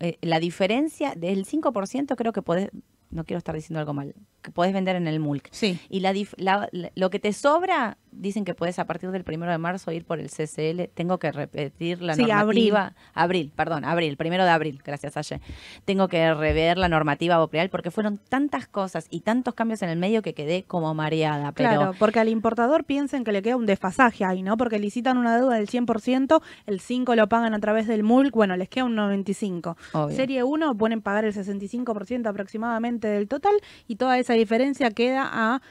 [0.00, 2.70] eh, la diferencia del 5% creo que podés,
[3.10, 5.48] no quiero estar diciendo algo mal, que podés vender en el MULC.
[5.50, 5.78] Sí.
[5.88, 6.14] Y la,
[6.94, 10.20] lo que te sobra dicen que puedes a partir del primero de marzo ir por
[10.20, 10.90] el CCL.
[10.94, 12.94] Tengo que repetir la normativa.
[13.14, 13.52] Abril.
[13.54, 15.40] perdón, abril, primero de abril, gracias Aye.
[15.84, 19.98] Tengo que rever la normativa Bopreal porque fueron tantas cosas y tantos cambios en el
[19.98, 21.52] medio que quedé como mareada.
[21.52, 21.68] Pero...
[21.68, 24.56] Claro, porque al importador piensen que le queda un desfasaje ahí, ¿no?
[24.56, 28.56] Porque licitan una deuda del 100%, el 5 lo pagan a través del MULC, bueno,
[28.56, 29.76] les queda un 95.
[30.10, 33.54] Serie 1 pueden pagar el 65% aproximadamente del total
[33.86, 35.62] y toda esa diferencia queda a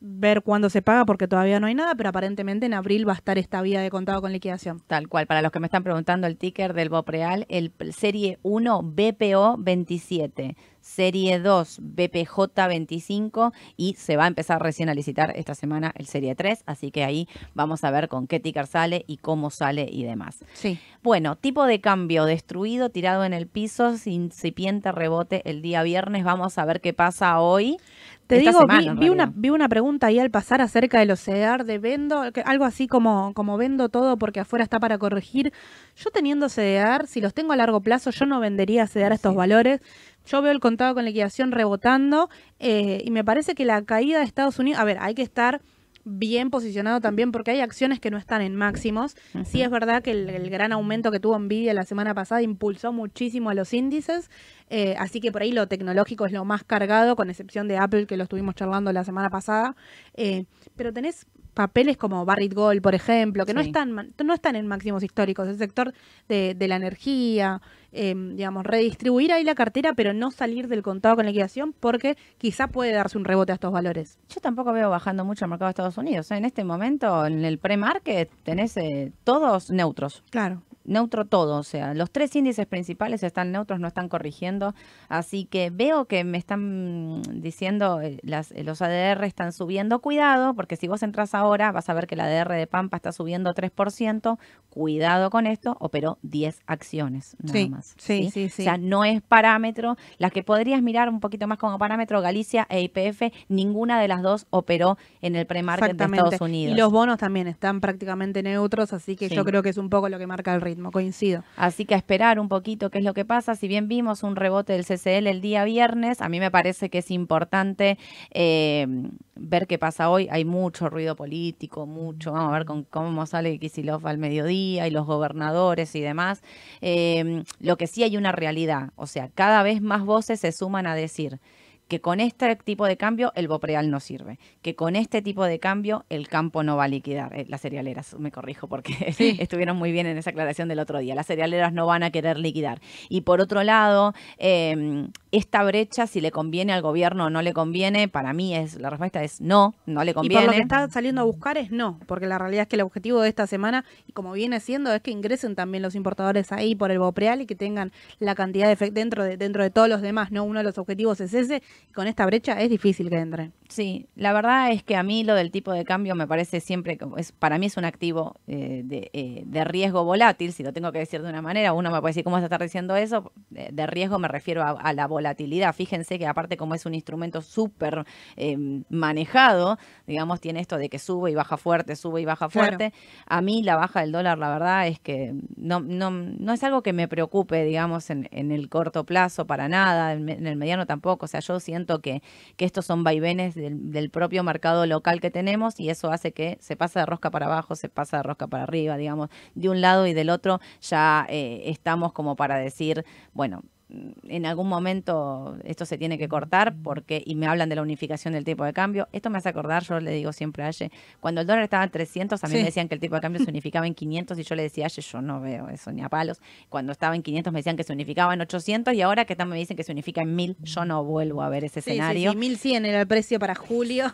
[0.00, 3.16] ver cuándo se paga porque todavía no hay nada, pero aparentemente en abril va a
[3.16, 4.82] estar esta vía de contado con liquidación.
[4.86, 8.82] Tal cual, para los que me están preguntando el ticker del Bopreal, el serie 1
[8.82, 10.56] BPO 27
[10.86, 16.06] Serie 2 BPJ 25 y se va a empezar recién a licitar esta semana el
[16.06, 19.88] Serie 3, así que ahí vamos a ver con qué ticker sale y cómo sale
[19.90, 20.44] y demás.
[20.54, 20.78] Sí.
[21.02, 26.56] Bueno, tipo de cambio destruido, tirado en el piso, incipiente rebote el día viernes, vamos
[26.56, 27.78] a ver qué pasa hoy.
[28.26, 28.60] Te digo,
[28.98, 32.64] vi, una, vi una pregunta ahí al pasar acerca de los CEDAR de vendo, algo
[32.64, 35.52] así como, como vendo todo porque afuera está para corregir.
[35.94, 39.36] Yo teniendo CEDAR, si los tengo a largo plazo, yo no vendería CEDAR a estos
[39.36, 39.80] valores.
[40.26, 44.24] Yo veo el contado con liquidación rebotando eh, y me parece que la caída de
[44.24, 45.62] Estados Unidos, a ver, hay que estar
[46.08, 49.16] bien posicionado también porque hay acciones que no están en máximos.
[49.44, 53.50] Sí es verdad que el, gran aumento que tuvo Nvidia la semana pasada impulsó muchísimo
[53.50, 54.30] a los índices,
[54.70, 58.06] eh, así que por ahí lo tecnológico es lo más cargado, con excepción de Apple
[58.06, 59.74] que lo estuvimos charlando la semana pasada.
[60.14, 60.44] Eh,
[60.76, 61.26] pero tenés
[61.56, 65.58] papeles como Barrick Gold, por ejemplo, que no están no están en máximos históricos, el
[65.58, 65.92] sector
[66.28, 67.60] de, de la energía,
[67.98, 72.68] Em, digamos, redistribuir ahí la cartera, pero no salir del contado con liquidación, porque quizá
[72.68, 74.18] puede darse un rebote a estos valores.
[74.28, 76.30] Yo tampoco veo bajando mucho el mercado de Estados Unidos.
[76.30, 76.36] ¿eh?
[76.36, 80.22] En este momento, en el pre-market, tenés eh, todos neutros.
[80.30, 84.74] Claro neutro todo, o sea, los tres índices principales están neutros, no están corrigiendo,
[85.08, 90.54] así que veo que me están diciendo, eh, las, eh, los ADR están subiendo, cuidado,
[90.54, 93.54] porque si vos entras ahora vas a ver que la ADR de Pampa está subiendo
[93.54, 94.38] 3%,
[94.70, 97.94] cuidado con esto, operó 10 acciones nada más.
[97.98, 101.58] Sí, sí, sí, O sea, no es parámetro, las que podrías mirar un poquito más
[101.58, 106.40] como parámetro, Galicia e IPF, ninguna de las dos operó en el pre-market de Estados
[106.40, 106.74] Unidos.
[106.74, 110.08] Y los bonos también están prácticamente neutros, así que yo creo que es un poco
[110.08, 111.44] lo que marca el ritmo coincido.
[111.56, 113.54] Así que a esperar un poquito qué es lo que pasa.
[113.54, 116.98] Si bien vimos un rebote del CCL el día viernes, a mí me parece que
[116.98, 117.98] es importante
[118.30, 118.86] eh,
[119.34, 120.28] ver qué pasa hoy.
[120.30, 122.32] Hay mucho ruido político, mucho.
[122.32, 126.42] Vamos a ver cómo sale Kisilov al mediodía y los gobernadores y demás.
[126.80, 130.86] Eh, lo que sí hay una realidad, o sea, cada vez más voces se suman
[130.86, 131.40] a decir
[131.88, 135.58] que con este tipo de cambio el Bopreal no sirve, que con este tipo de
[135.58, 137.34] cambio el campo no va a liquidar.
[137.36, 141.14] Eh, las cerealeras, me corrijo porque estuvieron muy bien en esa aclaración del otro día,
[141.14, 142.80] las cerealeras no van a querer liquidar.
[143.08, 147.52] Y por otro lado, em, esta brecha, si le conviene al gobierno o no le
[147.52, 150.42] conviene, para mí es la respuesta es no, no le conviene.
[150.42, 152.76] Y por lo que está saliendo a buscar es no, porque la realidad es que
[152.76, 156.50] el objetivo de esta semana, y como viene siendo, es que ingresen también los importadores
[156.52, 159.88] ahí por el Bopreal y que tengan la cantidad de dentro de, dentro de todos
[159.88, 160.44] los demás, ¿no?
[160.44, 161.62] Uno de los objetivos es ese,
[161.94, 163.52] con esta brecha es difícil que entren.
[163.68, 166.98] Sí, la verdad es que a mí lo del tipo de cambio me parece siempre,
[167.16, 170.98] es, para mí es un activo eh, eh, de, riesgo volátil, si lo tengo que
[170.98, 173.32] decir de una manera, uno me puede decir, ¿cómo se está diciendo eso?
[173.50, 175.74] De, riesgo me refiero a, la volatilidad.
[175.74, 178.04] Fíjense que aparte como es un instrumento súper
[178.36, 182.92] em, manejado, digamos, tiene esto de que sube y baja fuerte, sube y baja fuerte.
[183.26, 186.82] A mí la baja del dólar, la verdad es que no, no, no es algo
[186.82, 191.24] que me preocupe, digamos, en, en el corto plazo para nada, en, el mediano tampoco.
[191.24, 192.22] O sea, yo siento que,
[192.56, 196.76] que estos son vaivenes del, propio mercado local que tenemos y eso hace que se
[196.76, 200.06] pasa de rosca para abajo, se pasa de rosca para arriba, digamos, de un lado
[200.06, 203.04] y del otro ya eh, estamos como para decir,
[203.34, 207.82] bueno, en algún momento esto se tiene que cortar porque y me hablan de la
[207.82, 209.08] unificación del tipo de cambio.
[209.12, 211.90] Esto me hace acordar, yo le digo siempre a Aye, cuando el dólar estaba en
[211.90, 214.42] 300, a mí me decían que el tipo de cambio se unificaba en 500 y
[214.42, 216.40] yo le decía a Aye, yo no veo eso ni a palos.
[216.68, 219.56] Cuando estaba en 500 me decían que se unificaba en 800 y ahora que me
[219.56, 222.32] dicen que se unifica en 1000, yo no vuelvo a ver ese escenario.
[222.32, 224.12] Sí, 1100 era el precio para julio,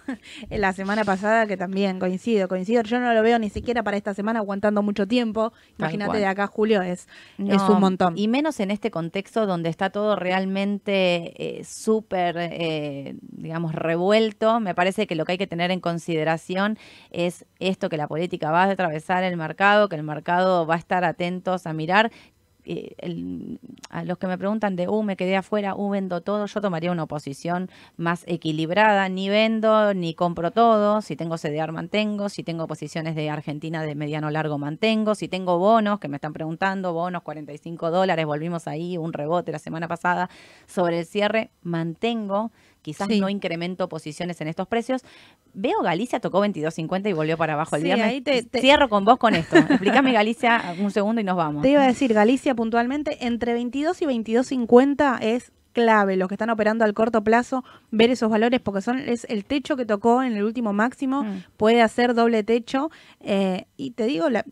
[0.51, 2.83] en la semana pasada que también coincido, coincido.
[2.83, 5.53] Yo no lo veo ni siquiera para esta semana aguantando mucho tiempo.
[5.79, 7.09] Imagínate de acá julio es,
[7.39, 8.19] es un montón.
[8.19, 14.61] Y menos en este contexto donde está todo realmente eh, súper, eh, digamos, revuelto.
[14.61, 16.79] Me parece que lo que hay que tener en consideración
[17.11, 20.79] es esto, que la política va a atravesar el mercado, que el mercado va a
[20.79, 22.11] estar atentos a mirar
[22.65, 23.59] eh,
[23.91, 26.93] a los que me preguntan de, uh, me quedé afuera, uh, vendo todo, yo tomaría
[26.93, 32.67] una posición más equilibrada, ni vendo ni compro todo, si tengo CDR mantengo, si tengo
[32.67, 37.23] posiciones de Argentina de mediano largo mantengo, si tengo bonos, que me están preguntando, bonos
[37.23, 40.31] 45 dólares, volvimos ahí, un rebote la semana pasada.
[40.67, 42.53] Sobre el cierre, mantengo
[42.83, 45.03] quizás no incremento posiciones en estos precios.
[45.55, 48.47] Veo Galicia tocó 22.50 y volvió para abajo el día viernes.
[48.53, 49.57] Cierro con vos con esto.
[49.57, 51.63] Explícame Galicia un segundo y nos vamos.
[51.63, 56.51] Te iba a decir, Galicia puntualmente, entre 22 y 22.50 es clave los que están
[56.51, 60.35] operando al corto plazo ver esos valores porque son es el techo que tocó en
[60.35, 61.45] el último máximo mm.
[61.57, 64.45] puede hacer doble techo eh, y te digo la,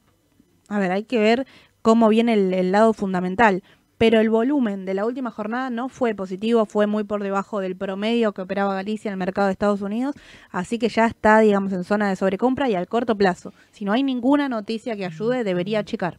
[0.69, 1.47] a ver hay que ver
[1.83, 3.63] cómo viene el lado fundamental
[4.01, 7.77] pero el volumen de la última jornada no fue positivo, fue muy por debajo del
[7.77, 10.15] promedio que operaba Galicia en el mercado de Estados Unidos,
[10.51, 13.53] así que ya está, digamos, en zona de sobrecompra y al corto plazo.
[13.73, 16.19] Si no hay ninguna noticia que ayude, debería achicar.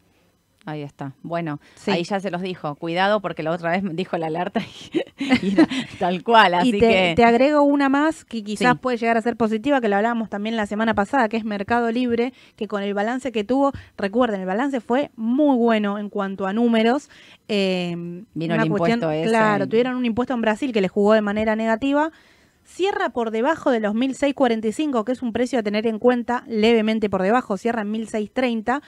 [0.64, 1.12] Ahí está.
[1.22, 2.76] Bueno, ahí ya se los dijo.
[2.76, 5.56] Cuidado porque la otra vez me dijo la alerta y,
[5.98, 6.54] tal cual.
[6.54, 7.12] Así y te, que...
[7.16, 10.56] te agrego una más que quizás puede llegar a ser positiva, que lo hablábamos también
[10.56, 14.46] la semana pasada, que es Mercado Libre, que con el balance que tuvo, recuerden, el
[14.46, 17.10] balance fue muy bueno en cuanto a números.
[17.48, 21.56] Eh, Vino el impuesto Claro, tuvieron un impuesto en Brasil que le jugó de manera
[21.56, 22.12] negativa
[22.64, 27.10] cierra por debajo de los 1.645, que es un precio a tener en cuenta, levemente
[27.10, 28.82] por debajo, cierra en 1.630,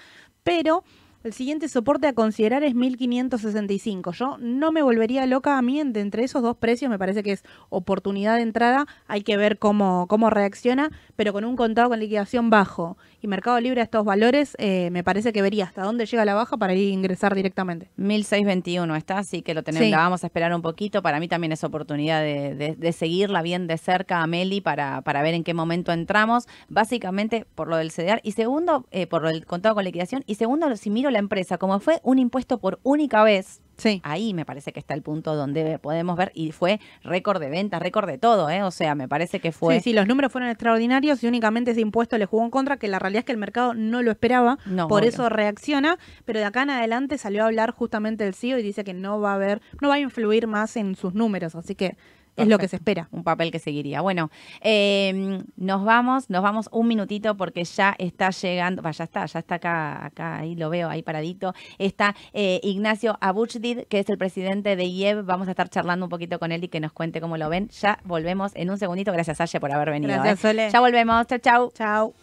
[0.45, 0.85] pero
[1.25, 4.13] el siguiente soporte a considerar es 1565.
[4.13, 7.43] Yo no me volvería loca a mí entre esos dos precios, me parece que es
[7.71, 12.51] oportunidad de entrada, hay que ver cómo, cómo reacciona, pero con un contado con liquidación
[12.51, 16.27] bajo y Mercado Libre a estos valores, eh, me parece que vería hasta dónde llega
[16.27, 17.89] la baja para ir a ingresar directamente.
[17.97, 21.01] 1621 está, así que lo tenemos, la vamos a esperar un poquito.
[21.01, 25.33] Para mí también es oportunidad de, seguirla bien de cerca a Meli para, para ver
[25.33, 26.47] en qué momento entramos.
[26.69, 30.77] Básicamente por lo del CDR y segundo, eh, por el contado con liquidación y segundo,
[30.77, 34.01] si miro la empresa, como fue un impuesto por única vez, Sí.
[34.05, 37.81] Ahí me parece que está el punto donde podemos ver, y fue récord de ventas,
[37.81, 38.63] récord de todo, ¿eh?
[38.63, 39.77] O sea, me parece que fue.
[39.77, 42.89] Sí, sí, los números fueron extraordinarios y únicamente ese impuesto le jugó en contra, que
[42.89, 44.59] la realidad es que el mercado no lo esperaba,
[44.89, 48.63] por eso reacciona, pero de acá en adelante salió a hablar justamente el CEO y
[48.63, 51.75] dice que no va a haber, no va a influir más en sus números, así
[51.75, 51.97] que
[52.37, 53.09] es lo que se espera.
[53.13, 54.01] Un papel que seguiría.
[54.01, 54.31] Bueno,
[54.61, 59.55] em, nos vamos, nos vamos un minutito porque ya está llegando, ya está, ya está
[59.57, 61.55] acá, acá, ahí lo veo, ahí paradito.
[61.79, 65.25] Está eh, Ignacio Abuchdid, que es el presidente de IEB.
[65.25, 67.69] Vamos a estar charlando un poquito con él y que nos cuente cómo lo ven.
[67.69, 69.13] Ya volvemos en un segundito.
[69.13, 70.13] Gracias, Aye, por haber venido.
[70.13, 70.49] Gracias, ¿eh?
[70.49, 70.71] Sole.
[70.71, 71.27] Ya volvemos.
[71.27, 71.73] Chau, chau.
[71.73, 72.15] Chau.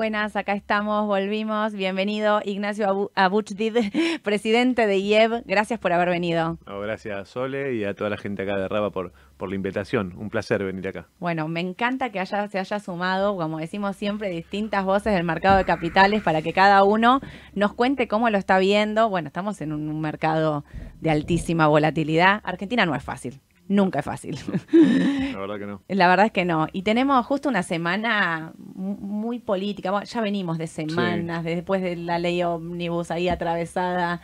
[0.00, 1.74] Buenas, acá estamos, volvimos.
[1.74, 3.76] Bienvenido, Ignacio Abuchdid,
[4.22, 5.42] presidente de IEB.
[5.44, 6.56] Gracias por haber venido.
[6.64, 10.14] gracias a Sole y a toda la gente acá de Raba por, por la invitación.
[10.16, 11.08] Un placer venir acá.
[11.18, 15.58] Bueno, me encanta que haya, se haya sumado, como decimos siempre, distintas voces del mercado
[15.58, 17.20] de capitales para que cada uno
[17.52, 19.10] nos cuente cómo lo está viendo.
[19.10, 20.64] Bueno, estamos en un mercado
[21.02, 22.40] de altísima volatilidad.
[22.42, 24.36] Argentina no es fácil Nunca es fácil.
[25.32, 25.80] La verdad que no.
[25.88, 26.66] La verdad es que no.
[26.72, 29.92] Y tenemos justo una semana muy política.
[29.92, 34.22] Bueno, ya venimos de semanas, después de la ley ómnibus ahí atravesada.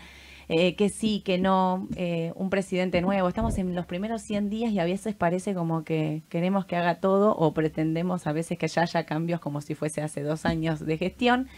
[0.48, 3.28] Eh, que sí, que no, eh, un presidente nuevo.
[3.28, 6.96] Estamos en los primeros 100 días y a veces parece como que queremos que haga
[6.96, 10.84] todo o pretendemos a veces que ya haya cambios como si fuese hace dos años
[10.84, 11.48] de gestión.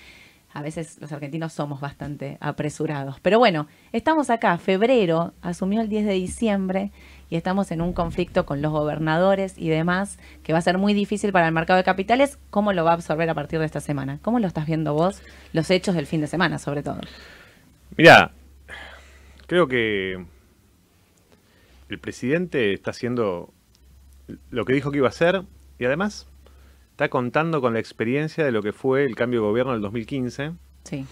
[0.52, 3.20] A veces los argentinos somos bastante apresurados.
[3.20, 6.92] Pero bueno, estamos acá, febrero, asumió el 10 de diciembre
[7.30, 10.94] y estamos en un conflicto con los gobernadores y demás que va a ser muy
[10.94, 12.38] difícil para el mercado de capitales.
[12.50, 14.18] ¿Cómo lo va a absorber a partir de esta semana?
[14.22, 15.22] ¿Cómo lo estás viendo vos,
[15.52, 17.00] los hechos del fin de semana sobre todo?
[17.96, 18.32] Mira,
[19.46, 20.24] creo que
[21.88, 23.52] el presidente está haciendo
[24.50, 25.42] lo que dijo que iba a hacer
[25.78, 26.26] y además
[26.92, 30.52] está contando con la experiencia de lo que fue el cambio de gobierno del 2015,
[30.84, 31.06] sí.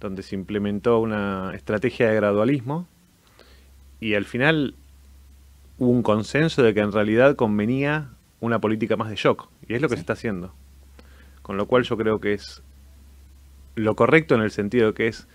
[0.00, 2.86] donde se implementó una estrategia de gradualismo
[3.98, 4.74] y al final
[5.78, 8.10] hubo un consenso de que en realidad convenía
[8.40, 10.52] una política más de shock, y es lo que se está haciendo.
[11.42, 12.62] Con lo cual yo creo que es
[13.74, 15.26] lo correcto en el sentido de que es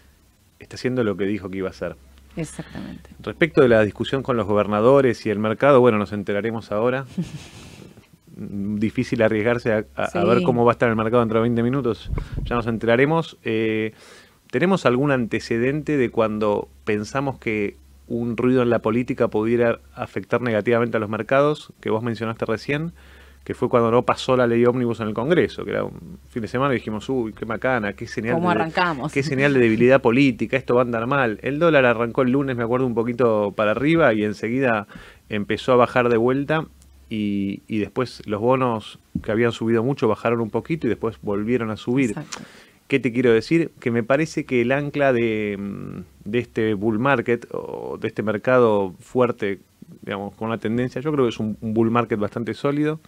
[0.60, 1.96] está haciendo lo que dijo que iba a hacer.
[2.36, 3.10] Exactamente.
[3.20, 7.06] Respecto de la discusión con los gobernadores y el mercado, bueno, nos enteraremos ahora.
[8.36, 12.12] Difícil arriesgarse a, ver cómo va a estar el mercado dentro de 20 minutos.
[12.44, 13.38] Ya nos enteraremos.
[13.44, 13.94] Eh,
[14.52, 17.76] ¿Tenemos algún antecedente de cuando pensamos que
[18.08, 22.94] un ruido en la política pudiera afectar negativamente a los mercados, que vos mencionaste recién,
[23.44, 26.42] que fue cuando no pasó la ley ómnibus en el Congreso, que era un fin
[26.42, 29.14] de semana y dijimos, uy, qué macana, qué señal, ¿Cómo arrancamos?
[29.14, 31.40] qué señal de debilidad política, esto va a andar mal.
[31.42, 34.88] El dólar arrancó el lunes, me acuerdo, un poquito para arriba y enseguida
[35.30, 36.66] empezó a bajar de vuelta
[37.10, 41.72] y, y después los bonos que habían subido mucho bajaron un poquito y después volvieron
[41.72, 42.10] a subir.
[42.10, 42.40] Exacto.
[42.88, 43.72] ¿Qué te quiero decir?
[43.80, 48.24] Que me parece que el ancla de, mm, de, este bull market o de este
[48.24, 49.60] mercado fuerte,
[50.02, 53.02] digamos, con la tendencia, yo creo que es un, bull market bastante sólido.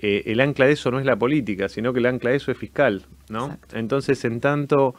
[0.00, 2.50] Eh, el ancla de eso no es la política, sino que el ancla de eso
[2.50, 3.56] es fiscal, ¿no?
[3.72, 4.94] Entonces, en tanto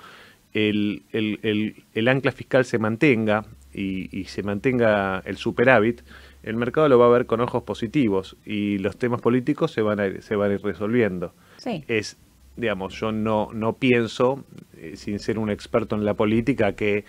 [0.53, 6.01] el, el, ancla fiscal se mantenga y, y, se mantenga el superávit,
[6.43, 9.99] el mercado lo va a ver con ojos positivos y los temas políticos se van
[9.99, 11.33] a, se van a ir resolviendo.
[11.57, 11.83] Sí.
[11.87, 12.17] Es
[12.59, 14.43] digamos, yo no, no pienso,
[14.77, 17.05] eh, sin ser un experto en la política, que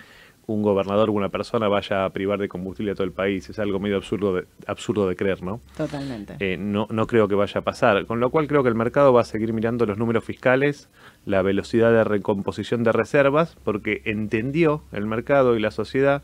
[0.47, 3.49] un gobernador o una persona vaya a privar de combustible a todo el país.
[3.49, 5.61] Es algo medio absurdo de, absurdo de creer, ¿no?
[5.77, 6.37] Totalmente.
[6.41, 8.05] Eh, no, no creo que vaya a pasar.
[8.07, 10.89] Con lo cual creo que el mercado va a seguir mirando los números fiscales,
[11.25, 16.23] la velocidad de recomposición de reservas, porque entendió el mercado y la sociedad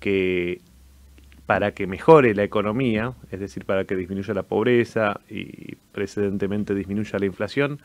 [0.00, 0.60] que
[1.46, 7.18] para que mejore la economía, es decir, para que disminuya la pobreza y precedentemente disminuya
[7.18, 7.80] la inflación,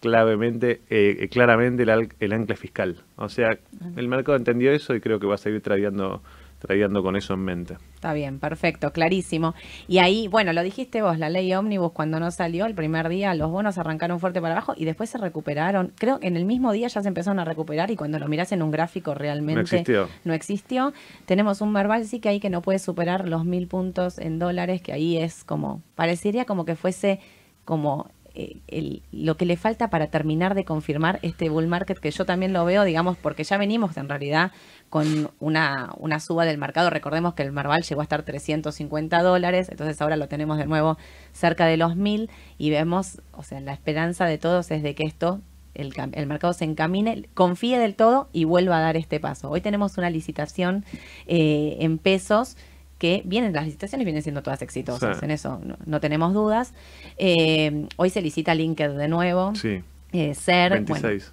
[0.00, 3.02] clavemente, eh, claramente el, ancla fiscal.
[3.16, 3.58] O sea,
[3.96, 6.22] el mercado entendió eso y creo que va a seguir trayendo
[6.58, 7.76] trayendo con eso en mente.
[7.94, 9.54] Está bien, perfecto, clarísimo.
[9.86, 13.34] Y ahí, bueno, lo dijiste vos, la ley ómnibus cuando no salió el primer día,
[13.34, 15.92] los bonos arrancaron fuerte para abajo y después se recuperaron.
[15.96, 18.52] Creo que en el mismo día ya se empezaron a recuperar y cuando lo mirás
[18.52, 20.08] en un gráfico realmente no existió.
[20.24, 20.92] No existió.
[21.26, 24.82] Tenemos un verbal sí que ahí que no puede superar los mil puntos en dólares,
[24.82, 27.20] que ahí es como, parecería como que fuese
[27.64, 32.24] como eh, lo que le falta para terminar de confirmar este bull market, que yo
[32.24, 34.52] también lo veo, digamos, porque ya venimos en realidad
[34.88, 36.90] con una, una suba del mercado.
[36.90, 40.98] Recordemos que el Marval llegó a estar 350 dólares, entonces ahora lo tenemos de nuevo
[41.32, 45.04] cerca de los 1000 y vemos, o sea, la esperanza de todos es de que
[45.04, 45.40] esto
[45.74, 49.48] el, el, mercado se encamine, confíe del todo y vuelva a dar este paso.
[49.50, 50.84] Hoy tenemos una licitación
[51.26, 52.56] eh, en pesos
[52.98, 56.74] que vienen, las licitaciones vienen siendo todas exitosas, en eso no, tenemos dudas.
[57.16, 59.54] Eh, hoy se licita LinkedIn de nuevo.
[59.54, 59.82] Sí.
[60.10, 61.32] Eh, ser 26,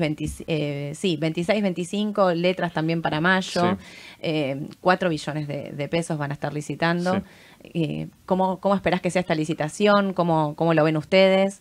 [0.00, 3.76] 26 eh, sí, 26, 25 letras también para mayo,
[4.20, 7.22] eh, 4 billones de, pesos van a estar licitando.
[8.24, 10.14] ¿cómo, ¿Cómo esperás que sea esta licitación?
[10.14, 11.60] ¿Cómo, cómo lo ven ustedes?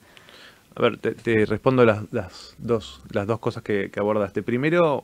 [0.78, 4.42] A ver, te, respondo las, las, dos, las dos cosas que, que abordaste.
[4.42, 5.04] Primero,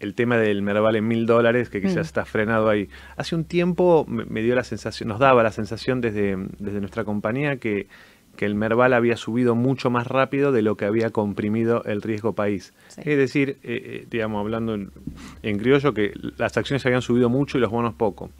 [0.00, 2.00] el tema del Merval en mil dólares, que quizás mm.
[2.00, 2.88] está frenado ahí.
[3.16, 7.58] Hace un tiempo me, dio la sensación, nos daba la sensación desde, desde nuestra compañía
[7.58, 7.86] que,
[8.36, 12.32] que, el Merval había subido mucho más rápido de lo que había comprimido el riesgo
[12.32, 12.72] país.
[12.96, 17.60] Es decir, eh, eh, digamos, hablando en, criollo, que las acciones habían subido mucho y
[17.60, 18.30] los bonos poco.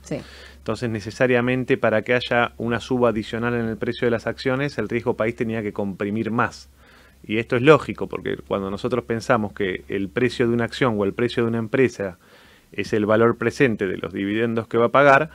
[0.56, 4.88] Entonces, necesariamente para que haya una suba adicional en el precio de las acciones, el
[4.88, 6.70] riesgo país tenía que comprimir más.
[7.26, 11.04] Y esto es lógico, porque cuando nosotros pensamos que el precio de una acción o
[11.04, 12.18] el precio de una empresa
[12.72, 15.30] es el valor presente de los dividendos que va a pagar,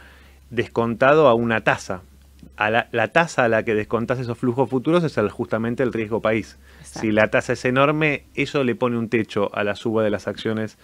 [0.50, 2.02] descontado a una tasa.
[2.58, 5.92] A la, la tasa a la que descontás esos flujos futuros es el- justamente el
[5.94, 6.58] riesgo país.
[6.80, 7.00] Exacto.
[7.02, 10.28] Si la tasa es enorme, eso le pone un techo a la suba de las
[10.28, 10.78] acciones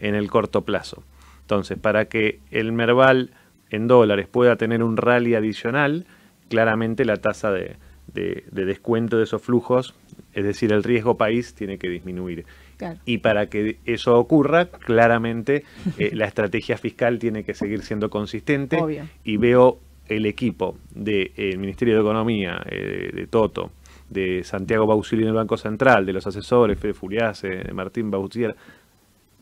[0.00, 1.02] en el corto plazo.
[1.42, 3.30] Entonces, para que el Merval
[3.70, 6.06] en dólares pueda tener un rally adicional,
[6.48, 7.76] claramente la tasa de,
[8.14, 9.94] de- de descuento de esos flujos,
[10.34, 12.44] es decir, el riesgo país, tiene que disminuir.
[12.76, 12.98] Claro.
[13.04, 15.64] Y para que eso ocurra, claramente
[15.98, 18.76] eh, la estrategia fiscal tiene que seguir siendo consistente.
[18.76, 19.06] Obvio.
[19.24, 23.72] Y veo el equipo del Ministerio de Economía, eh, de, de Toto,
[24.08, 28.56] de Santiago Bausili en el Banco Central, de los asesores, Fede Furiase, de Martín Bausier,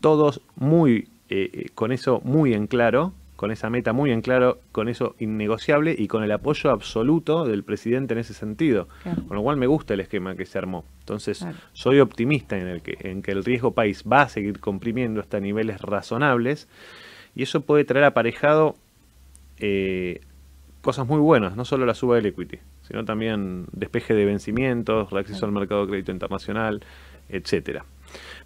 [0.00, 4.58] todos muy eh, eh, con eso muy en claro, con esa meta muy en claro,
[4.72, 8.88] con eso innegociable y con el apoyo absoluto del presidente en ese sentido.
[9.02, 9.22] Claro.
[9.28, 10.84] Con lo cual me gusta el esquema que se armó.
[11.00, 11.56] Entonces, Claro.
[11.72, 15.38] soy optimista en, el que, en que el riesgo país va a seguir comprimiendo hasta
[15.38, 16.68] niveles razonables
[17.34, 18.76] y eso puede traer aparejado
[19.58, 20.20] eh,
[20.80, 25.44] cosas muy buenas, no solo la suba del equity, sino también despeje de vencimientos, reacceso
[25.44, 26.82] al mercado de crédito internacional,
[27.28, 27.84] etcétera.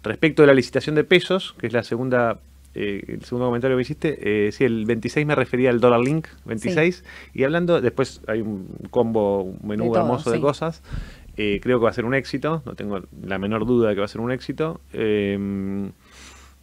[0.03, 2.39] Respecto de la licitación de pesos, que es la segunda
[2.73, 6.27] eh, el segundo comentario que hiciste, eh, sí, el 26 me refería al dólar link
[6.45, 7.03] 26
[7.33, 10.81] y hablando, después hay un combo, un menú De todo, hermoso de cosas,
[11.37, 13.99] eh, creo que va a ser un éxito, no tengo la menor duda de que
[13.99, 14.81] va a ser un éxito.
[14.93, 15.89] Eh,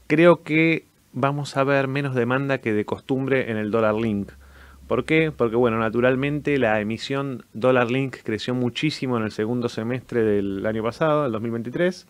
[0.07, 4.31] creo que vamos a ver menos demanda que de costumbre en el dólar link.
[4.87, 5.33] ¿Por qué?
[5.37, 10.83] Porque, bueno, naturalmente la emisión dólar link creció muchísimo en el segundo semestre del año
[10.83, 12.07] pasado, el 2023,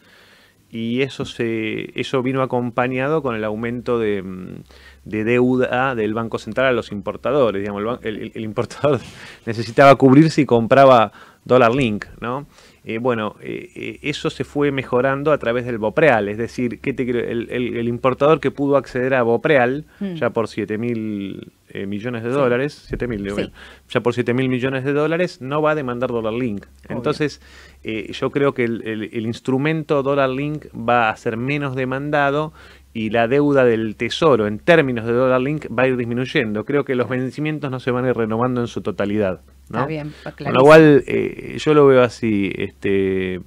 [0.70, 4.62] y eso, se, eso vino acompañado con el aumento de, mm,
[5.04, 7.60] de deuda del Banco Central a los importadores.
[7.62, 9.00] Digamos, el, el- el importador
[9.46, 11.12] necesitaba cubrirse y compraba
[11.44, 12.46] dólar link, ¿no?
[12.90, 16.94] Eh, bueno, eh, eh, eso se fue mejorando a través del Bopreal, es decir, ¿qué
[16.94, 20.14] te el, el- el importador que pudo acceder a Bopreal Mm.
[20.14, 22.34] ya por 7 mil eh, millones de Sí.
[22.36, 23.50] dólares, 7 mil, Sí.
[23.90, 26.64] ya por 7 mil millones de dólares no va a demandar dólar link.
[26.86, 26.96] Obvio.
[26.96, 27.42] Entonces,
[27.84, 28.80] eh, yo creo que el,
[29.12, 32.54] el- instrumento dólar link va a ser menos demandado
[32.94, 36.64] y la deuda del tesoro en términos de dólar link va a ir disminuyendo.
[36.64, 39.42] Creo que los vencimientos no se van a ir renovando en su totalidad.
[39.70, 39.78] ¿No?
[39.78, 40.12] Está bien,
[40.44, 42.50] Con lo cual, eh, yo lo veo así.
[42.54, 43.40] Este,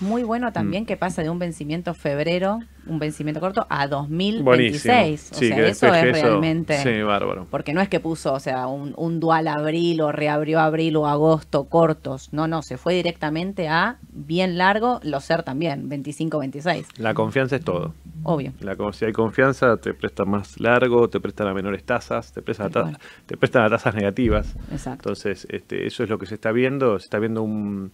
[0.00, 0.26] Muy Mm.
[0.26, 4.44] bueno también que pasa de un vencimiento febrero, un vencimiento corto, a buenísimo.
[4.50, 5.30] 2026.
[5.32, 6.76] O Sí, sea, que eso es realmente...
[6.82, 7.46] Sí, bárbaro.
[7.50, 11.06] Porque no es que puso, o sea, un, un dual abril o reabrió abril o
[11.06, 12.32] agosto cortos.
[12.32, 16.86] No, no, se fue directamente a bien largo, lo ser también, 25-26.
[16.98, 17.94] La confianza es todo.
[18.24, 18.52] Obvio.
[18.60, 22.66] La, si hay confianza, te presta más largo, te prestan a menores tasas, te prestan,
[22.68, 24.54] a ta- te prestan a tasas negativas.
[24.70, 25.02] Exacto.
[25.08, 26.98] Entonces, este, eso es lo que se está viendo.
[26.98, 27.92] Se está viendo un,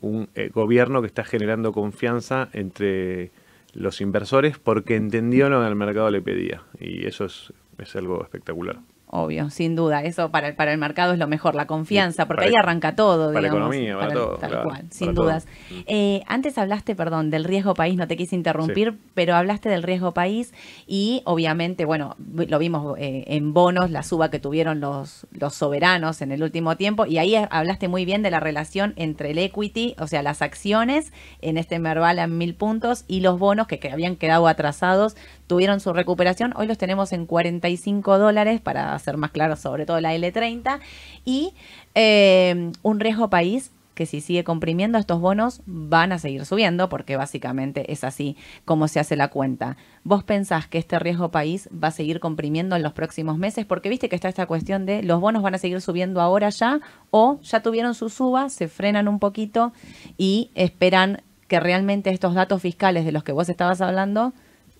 [0.00, 3.30] un, eh, gobierno que está generando confianza entre
[3.72, 6.62] los inversores porque entendió lo que el mercado le pedía.
[6.78, 8.80] Y eso es, es algo espectacular.
[9.08, 10.02] Obvio, sin duda.
[10.02, 12.96] Eso para el, para el mercado es lo mejor, la confianza, porque Para- ahí arranca
[12.96, 13.28] todo.
[13.32, 15.46] para la digamos, economía, para el- todo, Tal claro, cual, para sin dudas.
[15.70, 15.74] Mm.
[15.86, 20.12] Eh, antes hablaste, perdón, del riesgo país, no te quise interrumpir, pero hablaste del riesgo
[20.12, 20.52] país
[20.88, 26.20] y obviamente, bueno, lo vimos eh, en bonos, la suba que tuvieron los, los soberanos
[26.20, 29.94] en el último tiempo, y ahí hablaste muy bien de la relación entre el equity,
[30.00, 33.90] o sea, las acciones en este Merval en mil puntos y los bonos que, que
[33.92, 35.14] habían quedado atrasados
[35.46, 36.52] tuvieron su recuperación.
[36.56, 40.80] Hoy los tenemos en 45 dólares, para ser más claro, sobre todo la L30.
[41.24, 41.54] Y
[41.94, 47.16] eh, un riesgo país que si sigue comprimiendo estos bonos van a seguir subiendo porque
[47.16, 48.36] básicamente es así
[48.66, 49.78] como se hace la cuenta.
[50.04, 53.64] ¿Vos pensás que este riesgo país va a seguir comprimiendo en los próximos meses?
[53.64, 56.80] Porque viste que está esta cuestión de los bonos van a seguir subiendo ahora ya
[57.10, 59.72] o ya tuvieron su suba, se frenan un poquito
[60.18, 64.34] y esperan que realmente estos datos fiscales de los que vos estabas hablando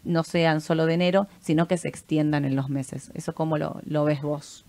[0.06, 3.10] no sean solo de enero, sino que se extiendan en los meses.
[3.14, 4.64] ¿Eso cómo lo, lo ves vos?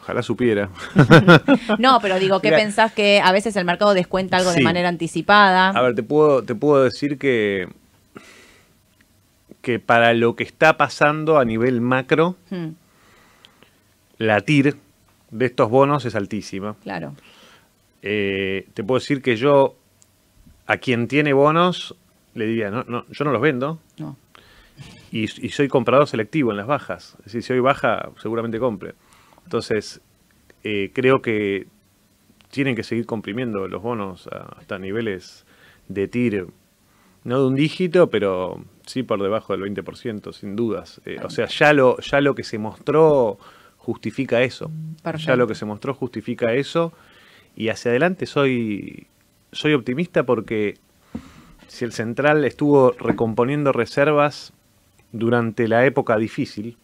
[0.00, 0.70] Ojalá supiera.
[1.78, 2.58] No, pero digo, ¿qué Mira.
[2.58, 5.70] pensás que a veces el mercado descuenta algo de manera anticipada?
[5.70, 7.68] A ver, te puedo, te puedo decir que,
[9.60, 12.70] que para lo que está pasando a nivel macro, Hmm,
[14.18, 14.76] la TIR
[15.30, 16.76] de estos bonos es altísima.
[16.82, 17.14] claro,
[18.02, 19.76] Eh, te puedo decir que yo,
[20.66, 21.94] a quien tiene bonos,
[22.34, 23.78] le diría, no, no, yo no los vendo.
[25.12, 27.16] Y, y soy comprador selectivo en las bajas.
[27.20, 28.94] Es decir, si hoy baja, seguramente compre.
[29.44, 30.00] Entonces,
[30.64, 31.66] eh, creo que
[32.50, 35.44] tienen que seguir comprimiendo los bonos hasta niveles
[35.88, 36.46] de TIR,
[37.24, 41.00] no de un dígito, pero sí por debajo del 20%, sin dudas.
[41.04, 43.38] Eh, o sea, ya lo, ya lo que se mostró
[43.76, 44.70] justifica eso.
[45.18, 46.92] Ya lo que se mostró justifica eso.
[47.56, 49.06] Y hacia adelante soy,
[49.50, 50.78] soy optimista porque
[51.68, 54.52] si el central estuvo recomponiendo reservas
[55.12, 56.76] durante la época difícil,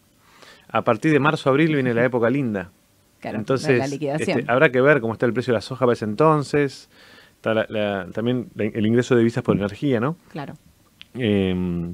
[0.68, 2.70] a partir de marzo-abril viene la época linda.
[3.20, 4.38] Claro, Entonces, la liquidación.
[4.40, 6.88] este, habrá que ver cómo está el precio de la soja para ese entonces.
[7.36, 10.16] Está la- la- también la- el ingreso de divisas por energía, ¿no?
[10.30, 10.54] Claro.
[11.14, 11.92] Eh,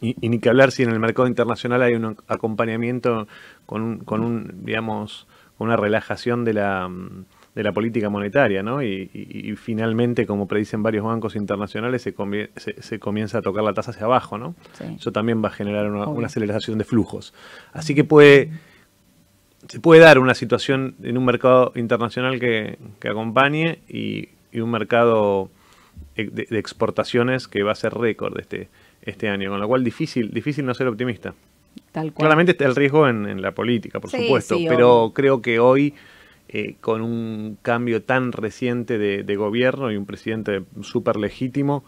[0.00, 3.26] y, y ni que hablar si en el mercado internacional hay un acompañamiento
[3.66, 5.26] con un, con un digamos,
[5.58, 6.90] una relajación de la,
[7.54, 8.82] de la política monetaria, ¿no?
[8.82, 13.42] Y, y- y finalmente, como predicen varios bancos internacionales, se, comie- se, se comienza a
[13.42, 14.54] tocar la tasa hacia abajo, ¿no?
[14.72, 14.84] Sí.
[14.98, 17.32] Eso también va a generar una, aceleración de flujos.
[17.72, 18.50] Así que puede,
[19.68, 24.70] se puede dar una situación en un mercado internacional que, que acompañe y, y un
[24.70, 25.50] mercado
[26.16, 28.68] de, de exportaciones que va a ser récord este,
[29.02, 29.50] este año.
[29.50, 31.34] Con lo cual, difícil, difícil no ser optimista.
[31.92, 32.26] Tal cual.
[32.26, 35.58] Claramente está el riesgo en, en la política, por Sí, supuesto, sí, pero creo que
[35.60, 35.94] hoy,
[36.48, 41.84] eh, con un cambio tan reciente de, de gobierno y un presidente súper legítimo,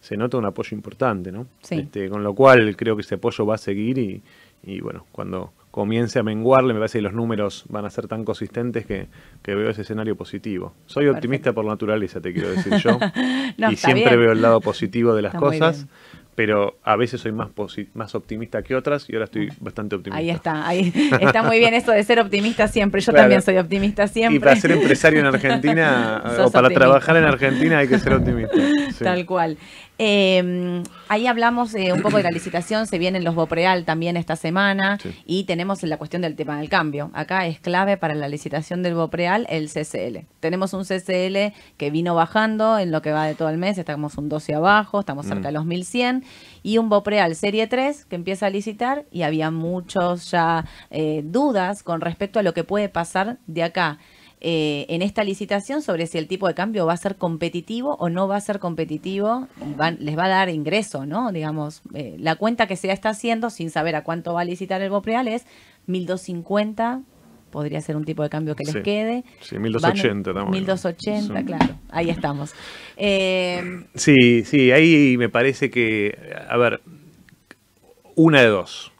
[0.00, 1.46] se nota un apoyo importante, ¿no?
[1.62, 1.76] Sí.
[1.80, 4.22] Este, con lo cual creo que ese apoyo va a seguir y,
[4.62, 8.24] y, bueno, cuando comience a menguarle, me parece que los números van a ser tan
[8.24, 9.08] consistentes que,
[9.42, 10.72] que veo ese escenario positivo.
[10.86, 12.98] Soy optimista por naturaleza, te quiero decir yo,
[13.58, 14.20] No, y siempre bien.
[14.20, 15.86] veo el lado positivo de las Está cosas.
[16.36, 17.48] Pero a veces soy más,
[17.94, 20.18] más optimista que otras y ahora estoy bastante optimista.
[20.18, 23.00] Ahí está, ahí está muy bien eso de ser optimista siempre.
[23.00, 23.22] Yo Claro.
[23.24, 24.36] también soy optimista siempre.
[24.36, 26.74] Y para ser empresario en Argentina o para optimista.
[26.74, 28.54] trabajar en Argentina hay que ser optimista.
[28.96, 29.04] Sí.
[29.04, 29.58] Tal cual.
[29.98, 34.36] Eh, ahí hablamos eh, un poco de la licitación, se vienen los Bopreal también esta
[34.36, 35.14] semana Sí.
[35.24, 37.10] y tenemos la cuestión del tema del cambio.
[37.14, 40.26] Acá es clave para la licitación del Bopreal el CCL.
[40.40, 44.18] Tenemos un CCL que vino bajando en lo que va de todo el mes, estamos
[44.18, 45.44] un 12 abajo, estamos cerca Mm.
[45.44, 46.24] de los 1100
[46.62, 51.82] y un Bopreal Serie 3 que empieza a licitar y había muchos ya eh, dudas
[51.82, 53.98] con respecto a lo que puede pasar de acá
[54.40, 58.08] eh, en esta licitación sobre si el tipo de cambio va a ser competitivo o
[58.10, 61.32] no va a ser competitivo, y van- les va a dar ingreso, ¿no?
[61.32, 64.82] Digamos, eh, la cuenta que se está haciendo sin saber a cuánto va a licitar
[64.82, 65.46] el Bopreal es
[65.86, 67.00] 1250,
[67.50, 68.82] podría ser un tipo de cambio que les Sí.
[68.82, 69.24] quede.
[69.40, 71.44] Sí, 1280 Van- estamos 1280, Sí.
[71.46, 72.52] claro, ahí estamos.
[72.98, 76.16] Eh, Sí, sí, ahí me parece que,
[76.48, 76.80] a ver,
[78.14, 78.92] una de dos.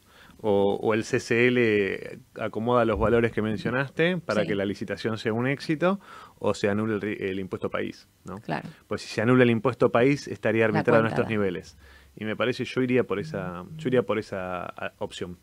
[0.48, 4.46] O, o el CCL acomoda los valores que mencionaste para Sí.
[4.48, 5.98] que la licitación sea un éxito,
[6.38, 8.08] o se anula el, el impuesto país.
[8.24, 8.36] ¿no?
[8.36, 8.68] claro.
[8.86, 11.76] Pues si se anula el impuesto país, estaría arbitrado en estos niveles.
[12.16, 15.36] Y me parece, yo iría por esa, yo iría por esa opción.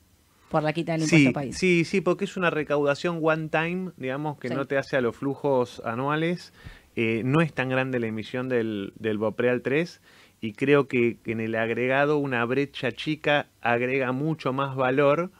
[0.49, 1.57] Por la quita del impuesto Sí, país.
[1.57, 4.55] sí, sí, porque es una recaudación one time, digamos, que Sí.
[4.55, 6.53] no te hace a los flujos anuales.
[6.95, 9.99] Eh, no es tan grande la emisión del, del Bopreal 3
[10.43, 15.31] y creo que, que en el agregado una brecha chica agrega mucho más valor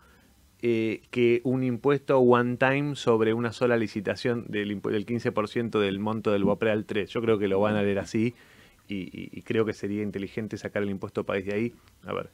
[0.61, 6.31] eh, que un impuesto one time sobre una sola licitación del, del 15% del monto
[6.31, 7.09] del Bopreal 3.
[7.09, 8.33] Yo creo que lo van a leer así
[8.87, 11.73] y- y creo que sería inteligente sacar el impuesto país de ahí.
[12.05, 12.29] A ver,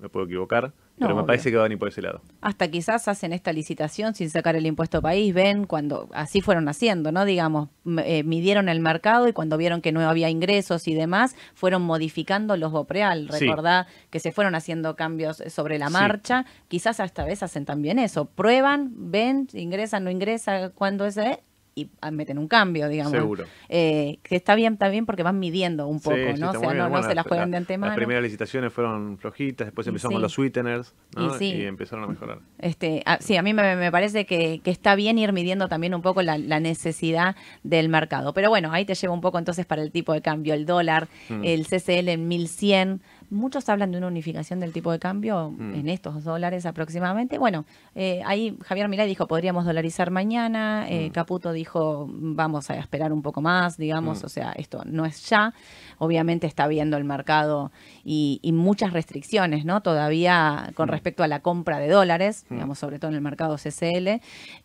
[0.00, 1.26] me puedo equivocar, No, pero me obvio.
[1.26, 2.20] parece que van ir por ese lado.
[2.40, 7.12] Hasta quizás hacen esta licitación sin sacar el impuesto país, ven cuando así fueron haciendo,
[7.12, 7.24] ¿no?
[7.24, 7.68] Digamos,
[8.04, 12.56] eh, midieron el mercado y cuando vieron que no había ingresos y demás, fueron modificando
[12.56, 13.28] los Bopreal.
[13.32, 13.46] Sí.
[13.46, 15.92] Recordá que se fueron haciendo cambios sobre la Sí.
[15.92, 16.44] marcha.
[16.68, 18.26] Quizás esta vez hacen también eso.
[18.26, 21.40] Prueban, ven, ingresa, no ingresa, cuándo es, eh,
[21.82, 23.12] y ah, meten un cambio, digamos.
[23.12, 23.44] Seguro.
[23.68, 26.50] Eh, que está bien, está bien porque van midiendo un poco, Sí, ¿no?
[26.50, 27.90] O sea, no, no Bueno, se la las- juegan de antemano.
[27.90, 29.92] Las primeras licitaciones fueron flojitas, después sí.
[30.08, 31.40] con los sweeteners ¿no?
[31.40, 32.38] Y empezaron a mejorar.
[32.58, 35.94] Este, ah, sí, a mí me, me parece que, que está bien ir midiendo también
[35.94, 38.32] un poco la, la necesidad del mercado.
[38.34, 41.08] Pero bueno, ahí te llevo un poco entonces para el tipo de cambio, el dólar,
[41.28, 41.44] Mm.
[41.44, 43.00] el CCL en 1100.
[43.30, 45.74] Muchos hablan de una unificación del tipo de cambio Mm.
[45.74, 47.38] en estos dólares aproximadamente.
[47.38, 47.64] Bueno,
[47.94, 51.12] eh, ahí Javier Milei dijo podríamos dolarizar mañana, eh, Mm.
[51.12, 54.26] Caputo dijo vamos a esperar un poco más, digamos, Mm.
[54.26, 55.52] o sea, esto no es ya.
[55.98, 57.70] Obviamente está viendo el mercado
[58.04, 59.82] y, y muchas restricciones, ¿no?
[59.82, 64.20] Todavía con respecto a la compra de dólares, digamos, sobre todo en el mercado CCL.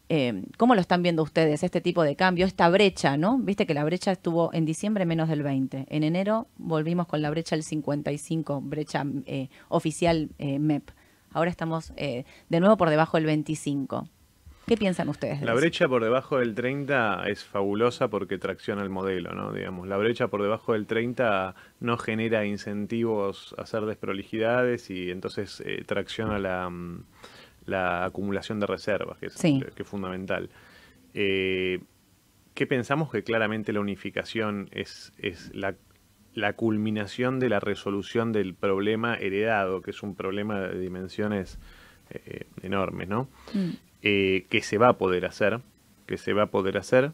[0.09, 3.37] Eh, ¿Cómo lo están viendo ustedes, este tipo de cambio, esta brecha, ¿no?
[3.39, 5.85] Viste que la brecha estuvo en diciembre menos del 20.
[5.89, 10.89] En enero volvimos con la brecha del 55, brecha eh, oficial eh, MEP.
[11.31, 14.07] Ahora estamos eh, de nuevo por debajo del 25.
[14.67, 15.39] ¿Qué piensan ustedes?
[15.41, 15.59] de La eso?
[15.59, 19.51] brecha por debajo del 30 es fabulosa porque tracciona el modelo, ¿no?
[19.51, 25.61] Digamos, la brecha por debajo del 30 no genera incentivos a hacer desprolijidades y entonces
[25.65, 27.03] eh, tracciona la, mm,
[27.65, 29.63] la acumulación de reservas, que es, Sí.
[29.75, 30.49] que es fundamental.
[31.13, 31.79] Eh,
[32.53, 33.11] ¿Qué pensamos?
[33.11, 35.75] Que claramente la unificación es, es la,
[36.35, 41.57] la culminación de la resolución del problema heredado, que es un problema de dimensiones
[42.11, 43.27] eh, enormes, ¿no?
[43.53, 43.69] Mm.
[44.03, 45.61] eh, que se va a poder hacer,
[46.05, 47.11] que se va a poder hacer.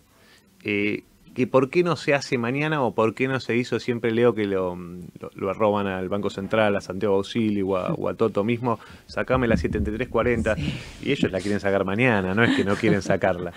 [0.64, 1.04] Eh,
[1.34, 4.34] que por qué no se hace mañana o por qué no se hizo, siempre leo
[4.34, 8.14] que lo, lo, lo arroban al Banco Central, a Santiago Auxilio o a, o a
[8.14, 10.56] Toto mismo, sacame la 7340
[11.04, 13.54] y ellos la quieren sacar mañana, no es que no quieren sacarla,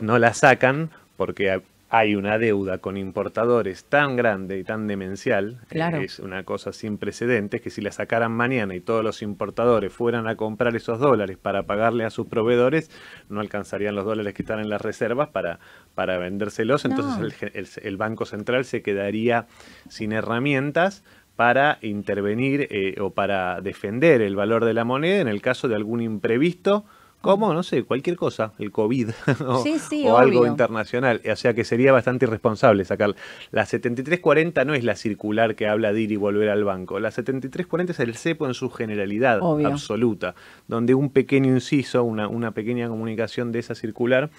[0.00, 5.98] no la sacan porque hay una deuda con importadores tan grande y tan demencial, Claro.
[5.98, 9.92] eh, es una cosa sin precedentes, que si la sacaran mañana y todos los importadores
[9.92, 12.90] fueran a comprar esos dólares para pagarle a sus proveedores,
[13.28, 15.60] no alcanzarían los dólares que están en las reservas para,
[15.94, 19.46] para vendérselos, entonces el- el Banco Central se quedaría
[19.88, 21.04] sin herramientas
[21.36, 25.74] para intervenir eh, o para defender el valor de la moneda en el caso de
[25.76, 26.84] algún imprevisto,
[27.20, 29.10] como, no sé, cualquier cosa, el COVID
[29.46, 31.20] o, Sí, sí, o algo internacional.
[31.30, 33.14] O sea que sería bastante irresponsable sacar.
[33.50, 37.00] La 7340 no es la circular que habla de ir y volver al banco.
[37.00, 39.68] La 7340 es el cepo en su generalidad Obvio.
[39.68, 40.34] absoluta,
[40.68, 44.30] donde un pequeño inciso, una, una pequeña comunicación de esa circular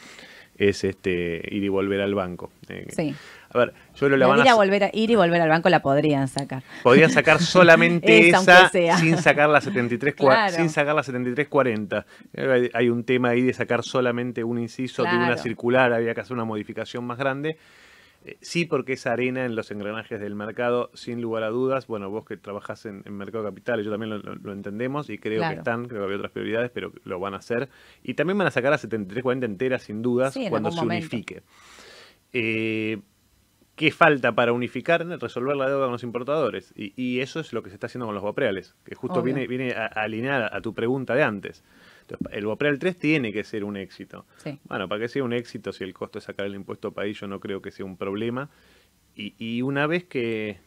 [0.58, 2.50] es este ir y volver al banco.
[2.70, 3.14] Eh, Sí.
[3.58, 5.42] A ver, yo lo la La van ir, a a volver a, ir y volver
[5.42, 6.64] al banco la podrían sacar.
[6.84, 10.54] Podrían sacar solamente Esa, esa, sin sacar la 73 Claro.
[10.56, 12.06] sin sacar la 7340.
[12.34, 16.22] Eh, Hay, un tema ahí de sacar solamente un inciso de una circular, había que
[16.22, 17.58] hacer una modificación más grande.
[18.26, 21.88] Eh, Sí, porque es arena en los engranajes del mercado, sin lugar a dudas.
[21.88, 25.18] Bueno, vos que trabajás en, en Mercado Capital, yo también lo, lo- lo entendemos y
[25.18, 25.54] creo Claro.
[25.54, 27.70] que están, creo que había otras prioridades, pero lo van a hacer.
[28.04, 31.08] Y también van a sacar la 7340 entera, sin dudas, Sí, cuando se momento.
[31.16, 31.44] unifique.
[32.34, 33.00] Eh,
[33.78, 35.06] ¿Qué falta para unificar?
[35.06, 36.74] Resolver la deuda con los importadores.
[36.76, 39.36] Y, y eso es lo que se está haciendo con los Bopreales, que justo Obvio.
[39.36, 41.64] viene, viene a, a alinear a tu pregunta de antes.
[42.02, 44.26] Entonces, el Bopreal 3 tiene que ser un éxito.
[44.38, 44.60] Sí.
[44.64, 47.28] Bueno, para que sea un éxito, si el costo es sacar el impuesto país, yo
[47.28, 48.50] no creo que sea un problema.
[49.16, 50.58] Y, y una vez que,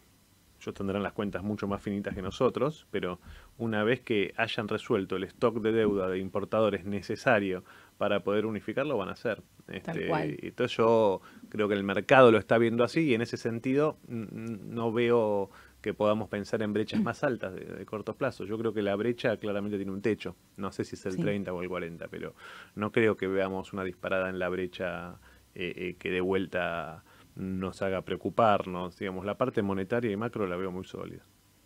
[0.60, 3.18] ellos tendrán las cuentas mucho más finitas que nosotros, pero
[3.58, 7.64] una vez que hayan resuelto el stock de deuda de importadores necesario
[8.00, 9.42] para poder unificarlo, van a hacer.
[9.68, 10.38] Este, cual.
[10.40, 11.20] Entonces yo
[11.50, 15.50] creo que el mercado lo está viendo así y en ese sentido no veo
[15.82, 18.46] que podamos pensar en brechas más altas de, de corto plazo.
[18.46, 20.34] Yo creo que la brecha claramente tiene un techo.
[20.56, 21.20] No sé si es el Sí.
[21.20, 22.34] 30 o el 40, pero
[22.74, 25.18] no creo que veamos una disparada en la brecha
[25.54, 27.04] eh, eh, que de vuelta
[27.36, 28.98] nos haga preocuparnos.
[28.98, 31.22] Digamos, la parte monetaria y macro la veo muy sólida.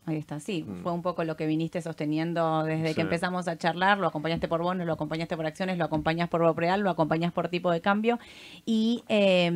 [0.07, 0.83] Ahí está, sí, Mm.
[0.83, 2.95] fue un poco lo que viniste sosteniendo desde Sí.
[2.95, 6.43] que empezamos a charlar, lo acompañaste por bonos, lo acompañaste por acciones, lo acompañas por
[6.43, 8.19] Bopreal, lo acompañas por tipo de cambio
[8.67, 9.51] y eh,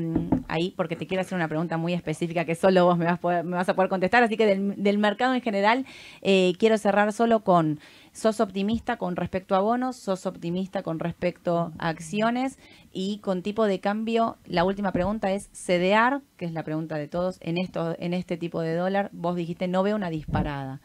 [0.49, 3.21] ahí, porque te quiero hacer una pregunta muy específica que solo vos me vas, a
[3.21, 5.85] poder- me vas a poder contestar, así que del, del mercado en general
[6.23, 7.79] eh, quiero cerrar solo con,
[8.19, 9.95] ¿sos optimista con respecto a bonos?
[9.95, 12.59] ¿Sos optimista con respecto a acciones?
[12.93, 16.23] Y con tipo de cambio, la última pregunta es, ¿cedear?
[16.37, 19.69] Que es la pregunta de todos, en, esto, en este tipo de dólar, vos dijiste,
[19.69, 20.81] no veo una disparada.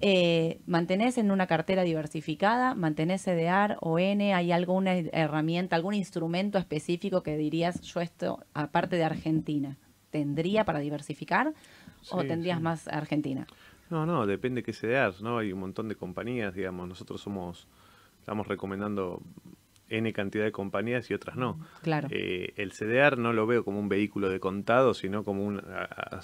[0.00, 2.74] Eh, ¿Mantenés en una cartera diversificada?
[2.74, 4.34] ¿Mantenés CDR o N?
[4.34, 9.76] ¿Hay alguna herramienta, algún instrumento específico que dirías, yo esto, aparte de Argentina,
[10.10, 11.54] tendría para diversificar?
[12.10, 12.62] ¿O tendrías sí.
[12.62, 13.46] más Argentina?
[13.90, 15.38] No, no, depende qué CDRs, ¿no?
[15.38, 17.66] Hay un montón de compañías, digamos, nosotros somos,
[18.20, 19.22] estamos recomendando
[19.90, 21.58] N cantidad de compañías y otras no.
[21.80, 22.08] Claro.
[22.10, 25.62] Eh, el CDR no lo veo como un vehículo de contado, sino como un,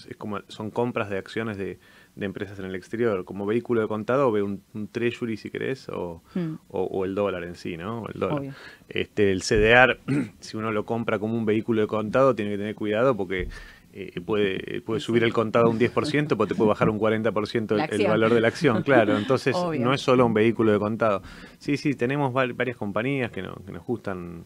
[0.07, 1.79] es como, son compras de acciones de,
[2.15, 3.25] de empresas en el exterior.
[3.25, 6.57] Como vehículo de contado veo un, un treasury, si querés, o, Hmm.
[6.69, 8.05] o, o el dólar en sí, ¿no?
[8.13, 8.39] El dólar.
[8.41, 8.53] Obvio.
[8.91, 9.99] Este, el CDR,
[10.41, 13.49] si uno lo compra como un vehículo de contado, tiene que tener cuidado porque
[13.97, 17.85] eh, puede, puede subir el contado un 10%, porque te puede bajar un 40% La
[17.85, 19.17] el, el valor de la acción, claro.
[19.17, 19.81] Entonces, Obvio.
[19.85, 21.23] no es solo un vehículo de contado.
[21.59, 24.45] Sí, sí, tenemos va- varias compañías que, no- que nos gustan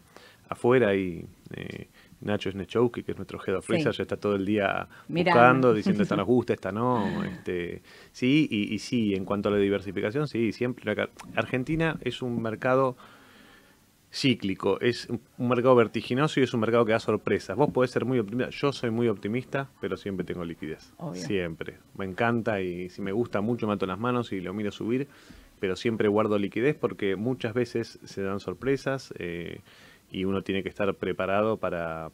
[0.49, 1.25] afuera y
[1.55, 1.87] eh,
[2.21, 3.73] Nacho Snechowski, que es nuestro head of Sí.
[3.73, 5.39] research, está todo el día Mirando.
[5.39, 7.23] buscando, diciendo esta nos gusta, esta no.
[7.23, 7.81] Este,
[8.11, 10.91] sí, y, y sí, en cuanto a la diversificación, sí, siempre.
[11.35, 12.97] Argentina es un mercado
[14.11, 17.55] cíclico, es un mercado vertiginoso y es un mercado que da sorpresas.
[17.55, 20.93] Vos podés ser muy optimista, yo soy muy optimista, pero siempre tengo liquidez.
[20.97, 21.21] Obvio.
[21.21, 21.77] Siempre.
[21.97, 25.07] Me encanta y si me gusta mucho mato las manos y lo miro subir,
[25.59, 29.61] pero siempre guardo liquidez porque muchas veces se dan sorpresas eh,
[30.11, 32.11] y uno tiene que estar preparado para,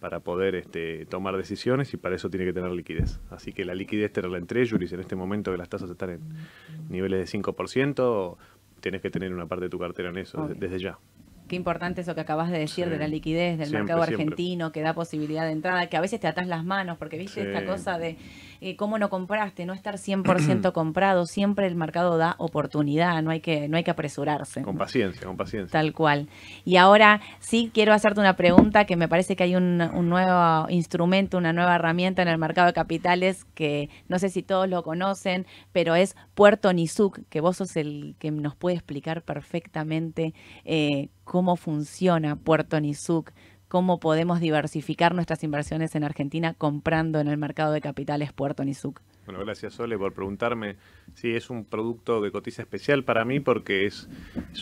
[0.00, 3.20] para poder este, tomar decisiones y para eso tiene que tener liquidez.
[3.30, 6.20] Así que la liquidez tenerla en treasuries en este momento que las tasas están en
[6.90, 8.36] niveles de 5%,
[8.80, 10.56] tenés que tener una parte de tu cartera en eso Obvio.
[10.58, 10.98] desde ya.
[11.50, 12.90] Qué importante eso que acabas de decir Sí.
[12.92, 14.22] de la liquidez del Siempre, mercado siempre.
[14.22, 17.42] argentino, que da posibilidad de entrada, que a veces te atas las manos, porque viste
[17.42, 17.48] Sí.
[17.48, 18.16] esta cosa de
[18.60, 23.40] eh, cómo no compraste, no estar 100% comprado, siempre el mercado da oportunidad, no hay
[23.40, 24.62] que, no hay que apresurarse.
[24.62, 25.72] Con paciencia, con paciencia.
[25.72, 26.28] Tal cual.
[26.64, 30.68] Y ahora sí quiero hacerte una pregunta que me parece que hay un, un nuevo
[30.68, 34.82] instrumento, una nueva herramienta en el mercado de capitales que no sé si todos lo
[34.82, 40.34] conocen, pero es Puerto Nizuc, que vos sos el que nos puede explicar perfectamente
[40.64, 43.32] eh, cómo funciona Puerto Nizuc,
[43.70, 49.00] cómo podemos diversificar nuestras inversiones en Argentina comprando en el mercado de capitales Puerto Nizuc.
[49.26, 50.74] Bueno, gracias Sole por preguntarme.
[51.14, 54.08] Sí, es un producto que cotiza especial para mí porque es,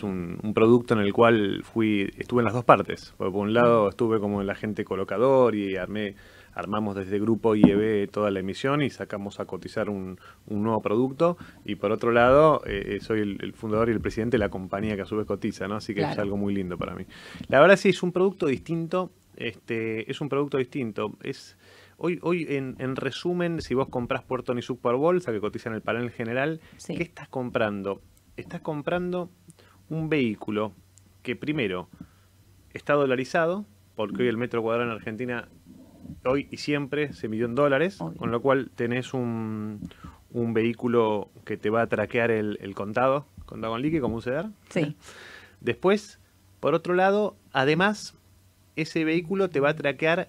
[0.03, 3.15] un producto en el cual fui estuve en las dos partes.
[3.17, 6.15] Por un lado estuve como el agente colocador y armé
[6.59, 11.37] armamos desde Grupo IEB toda la emisión y sacamos a cotizar un, un nuevo producto.
[11.65, 14.49] Y por otro lado, eh, eh, soy el, el fundador y el presidente de la
[14.49, 15.77] compañía que a su vez cotiza, ¿no?
[15.77, 17.05] Así que es algo muy lindo para mí.
[17.49, 19.11] La verdad sí, es un producto distinto.
[19.37, 21.13] Este, es un producto distinto.
[21.23, 21.57] Es
[21.97, 25.77] hoy, hoy en, en resumen, si vos comprás Puerto Nizuc por bolsa, que cotiza en
[25.77, 26.97] el panel general, Sí.
[26.97, 28.01] ¿qué estás comprando?
[28.37, 29.31] Estás comprando
[29.89, 30.73] un vehículo
[31.23, 31.89] que primero
[32.75, 35.49] está dolarizado, porque hoy el metro cuadrado en Argentina,
[36.25, 38.19] hoy y siempre, se midió en dólares, Obvio.
[38.19, 39.81] con lo cual tenés un,
[40.33, 44.23] un vehículo que te va a traquear el, el contado, contado con liqui, como un
[44.23, 44.51] CEDAR.
[44.71, 44.97] Sí,
[45.61, 46.19] Después,
[46.61, 48.15] por otro lado, además,
[48.77, 50.29] ese vehículo te va a traquear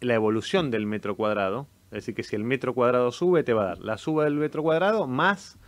[0.00, 1.66] la evolución del metro cuadrado.
[1.86, 4.34] Es decir, que si el metro cuadrado sube, te va a dar la suba del
[4.34, 5.58] metro cuadrado más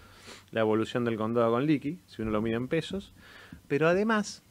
[0.50, 3.12] la evolución del condado con liqui, si uno lo mide en pesos.
[3.68, 4.42] Pero además,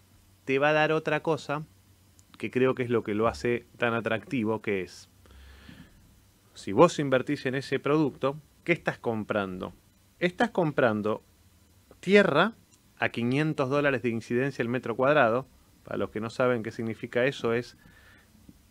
[0.45, 1.63] te va a dar otra cosa
[2.39, 5.09] que creo que es lo que lo hace tan atractivo, que es,
[6.55, 9.73] si vos invertís en ese producto, ¿qué estás comprando?
[10.19, 11.21] Estás comprando
[11.99, 12.53] tierra
[12.97, 15.47] a 500 dólares de incidencia el metro cuadrado.
[15.83, 17.75] Para los que no saben qué significa eso, es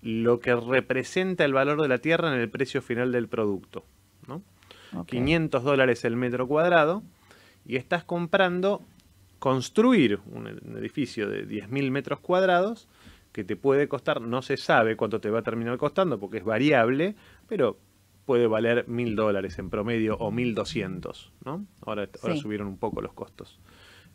[0.01, 3.85] lo que representa el valor de la tierra en el precio final del producto.
[4.27, 4.43] ¿no?
[4.95, 5.09] ok.
[5.09, 7.03] 500 dólares el metro cuadrado
[7.67, 8.83] y estás comprando
[9.39, 12.89] construir un, un edificio de 10.000 metros cuadrados
[13.39, 16.45] que te puede costar, no se sabe cuánto te va a terminar costando porque es
[16.45, 17.15] variable,
[17.47, 17.79] pero
[18.25, 21.65] puede valer 1.000 dólares en promedio o 1.200, ¿no?
[21.83, 22.09] Ahora,
[22.43, 23.61] subieron un poco los costos.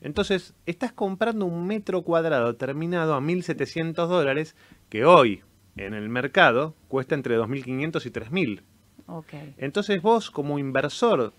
[0.02, 4.58] Entonces, estás comprando un metro cuadrado terminado a 1.700 dólares
[4.90, 5.42] que hoy
[5.78, 8.62] en el mercado cuesta entre 2.500 y 3.000.
[9.08, 9.34] ok.
[9.56, 11.32] Entonces vos como inversor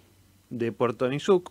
[0.49, 1.51] de Puerto Nizuc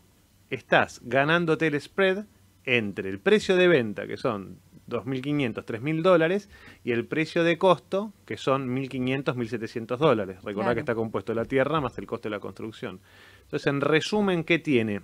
[0.50, 2.26] estás ganándote el spread
[2.66, 6.50] entre el precio de venta, que son 2.500, 3.000 dólares,
[6.84, 10.38] y el precio de costo, que son 1.500, 1.700 dólares.
[10.44, 10.74] Recordá Claro.
[10.76, 13.00] que está compuesto la tierra más el costo de la construcción.
[13.44, 15.02] Entonces, en resumen, ¿qué tiene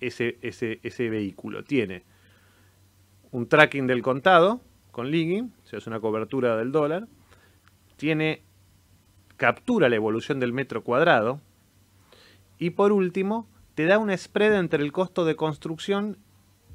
[0.00, 1.62] ese, ese, ese vehículo?
[1.64, 2.04] Tiene
[3.30, 4.60] un tracking del contado
[4.90, 7.06] con Ligi, o sea, es una cobertura del dólar.
[7.96, 8.42] Tiene
[9.36, 11.40] captura la evolución del metro cuadrado.
[12.58, 16.18] Y por último, te da una spread entre el costo de construcción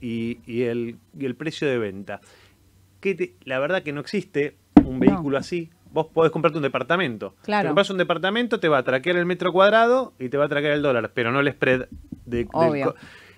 [0.02, 2.22] y, y el, y el precio de venta.
[3.00, 5.70] Que te- la verdad que no existe un vehículo así.
[5.92, 7.36] Vos podés comprarte un departamento.
[7.44, 7.64] Claro.
[7.64, 10.50] Si compras un departamento, te va a traquear el metro cuadrado y te va a
[10.50, 11.88] traquear el dólar, pero no el spread
[12.26, 12.96] de, Obvio.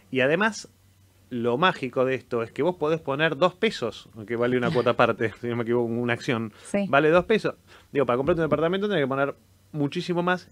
[0.09, 0.69] Y además,
[1.29, 4.91] lo mágico de esto es que vos podés poner dos pesos, que vale una cuota
[4.91, 6.51] aparte, si no me equivoco, una acción.
[6.65, 6.85] Sí.
[6.89, 7.55] Vale dos pesos.
[7.91, 9.35] Digo, para comprarte un departamento tenés que poner
[9.73, 10.49] muchísimo más.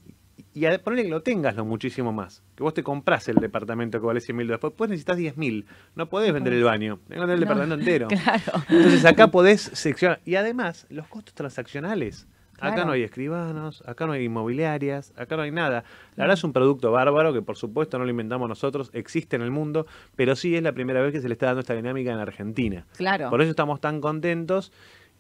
[0.56, 2.42] Y a ponerle que lo tengas lo muchísimo más.
[2.56, 4.62] Que vos te compras el departamento que vale 100 mil dólares.
[4.64, 5.66] Después necesitas 10 mil.
[5.96, 6.98] No podés vender el baño.
[7.10, 8.08] Tenés que vender el No, departamento entero.
[8.24, 8.64] Claro.
[8.70, 10.22] Entonces acá podés seccionar.
[10.24, 12.26] Y además, los costos transaccionales.
[12.58, 15.84] Acá no hay escribanos, acá no hay inmobiliarias, acá no hay nada.
[16.16, 19.42] La verdad es un producto bárbaro que por supuesto no lo inventamos nosotros, existe en
[19.42, 22.14] el mundo, pero sí es la primera vez que se le está dando esta dinámica
[22.14, 22.86] en Argentina.
[22.96, 23.30] Claro.
[23.30, 24.72] Por eso estamos tan contentos.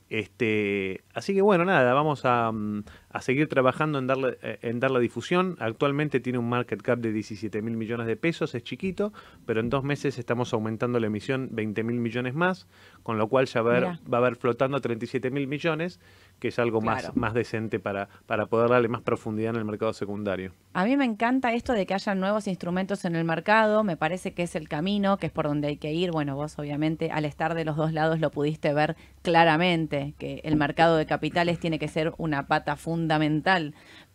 [0.09, 2.83] Este, así que bueno, nada, vamos a, mm,
[3.15, 5.55] a seguir trabajando en darle, eh, en darle difusión.
[5.59, 9.13] Actualmente tiene un market cap de 17 mil millones de pesos, es chiquito,
[9.45, 12.67] pero en dos meses estamos aumentando la emisión 20 mil millones más,
[13.03, 13.99] con lo cual ya va a haber, Mirá.
[14.13, 16.01] va a haber flotando 37 mil millones,
[16.39, 17.07] que es algo Claro.
[17.07, 20.51] más, más decente para, para poder darle más profundidad en el mercado secundario.
[20.73, 24.33] A mí me encanta esto de que haya nuevos instrumentos en el mercado, me parece
[24.33, 26.11] que es el camino, que es por donde hay que ir.
[26.11, 30.57] Bueno, vos obviamente al estar de los dos lados lo pudiste ver claramente, que el
[30.57, 33.04] mercado de capitales tiene que ser una pata fundamental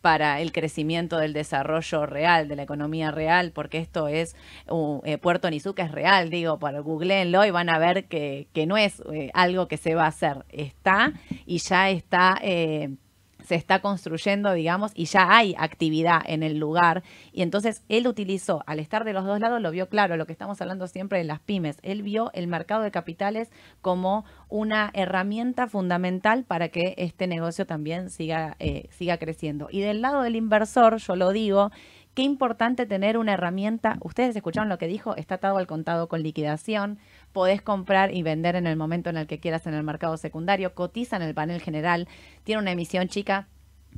[0.00, 4.34] para el crecimiento del desarrollo real, de la economía real, porque esto es,
[4.68, 8.66] uh, eh, Puerto Nizuc es real, digo, para googleenlo y van a ver que, que
[8.66, 11.12] no es eh, algo que se va a hacer, está
[11.46, 12.38] y ya está...
[12.42, 12.96] eh,
[13.44, 17.02] se está construyendo, digamos, y ya hay actividad en el lugar.
[17.32, 20.32] Y entonces él utilizó, al estar de los dos lados, lo vio claro, lo que
[20.32, 21.78] estamos hablando siempre de las pymes.
[21.82, 23.50] Él vio el mercado de capitales
[23.80, 29.68] como una herramienta fundamental para que este negocio también siga, eh, siga creciendo.
[29.70, 31.70] Y del lado del inversor, yo lo digo,
[32.14, 33.96] qué importante tener una herramienta.
[34.02, 36.98] Ustedes escucharon lo que dijo, está atado al contado con liquidación.
[37.32, 40.74] Podés comprar y vender en el momento en el que quieras en el mercado secundario.
[40.74, 42.08] Cotiza en el panel general.
[42.44, 43.48] Tiene una emisión chica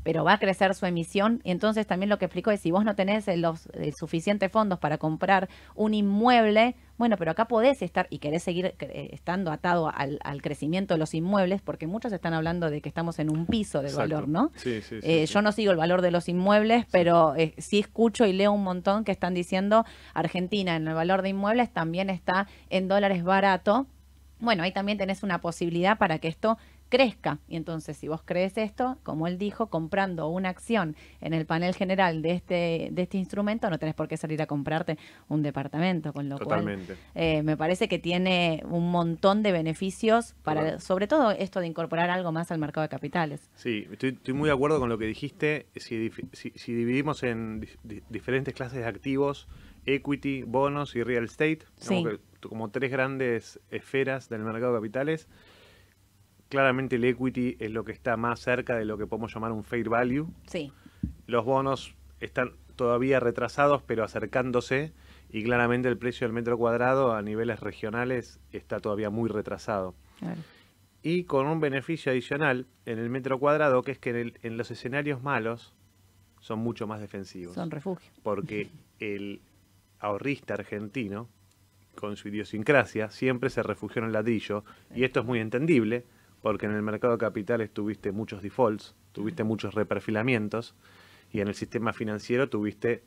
[0.03, 1.41] pero va a crecer su emisión.
[1.45, 4.51] Y entonces también lo que explicó es, si vos no tenés eh, los eh, suficientes
[4.51, 9.51] fondos para comprar un inmueble, bueno, pero acá podés estar y querés seguir eh, estando
[9.53, 13.31] atado al, al crecimiento de los inmuebles, porque muchos están hablando de que estamos en
[13.31, 13.99] un piso Exacto.
[13.99, 14.51] valor, ¿no?
[14.57, 15.33] Sí, sí, sí, Eh, sí.
[15.35, 19.05] Yo no sigo el valor de los inmuebles, pero sí escucho y leo un montón
[19.05, 23.87] que están diciendo Argentina en el valor de inmuebles también está en dólares barato.
[24.41, 26.59] Bueno, ahí también tenés una posibilidad para que esto
[26.93, 27.39] crezca.
[27.49, 31.75] Y entonces, si vos crees esto, como él dijo, comprando una acción en el panel
[31.75, 34.99] general de este, de este instrumento, no tenés por qué salir a comprarte
[35.29, 36.97] un departamento, con lo cual Totalmente.
[37.15, 40.81] eh, me parece que tiene un montón de beneficios para, Claro.
[40.81, 43.49] sobre todo esto de incorporar algo más al mercado de capitales.
[43.55, 45.69] Sí, estoy, estoy muy de acuerdo con lo que dijiste.
[45.77, 49.49] Si, si- si dividimos en di- di- diferentes clases de activos,
[49.87, 51.95] equity, bonos y real estate, Sí.
[52.05, 55.29] como, que- como tres grandes esferas del mercado de capitales,
[56.53, 59.65] claramente el equity es lo que está más cerca de lo que podemos llamar un
[59.65, 60.29] fair value.
[60.47, 60.71] Sí.
[61.27, 64.93] Los bonos están todavía retrasados, pero acercándose.
[65.31, 69.95] Y claramente el precio del metro cuadrado a niveles regionales está todavía muy retrasado.
[70.19, 70.41] claro.
[71.03, 74.57] Y con un beneficio adicional en el metro cuadrado, que es que en, el- en
[74.59, 75.73] los escenarios malos
[76.41, 77.55] son mucho más defensivos.
[77.55, 78.13] Son refugio.
[78.23, 78.69] Porque
[79.01, 79.41] el
[80.01, 81.29] ahorrista argentino,
[81.97, 84.65] con su idiosincrasia, siempre se refugió en el ladrillo.
[84.95, 86.05] Y esto es muy entendible,
[86.43, 90.75] porque en el mercado de capitales tuviste muchos defaults, tuviste muchos reperfilamientos,
[91.31, 93.05] y en el sistema financiero tuviste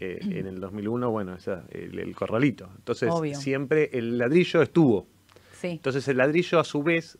[0.00, 2.68] eh, en el 2001, bueno, esa- el, el corralito.
[2.76, 3.36] Entonces, Obvio.
[3.36, 5.06] siempre el ladrillo estuvo.
[5.52, 7.18] Sí, Entonces el ladrillo a su vez,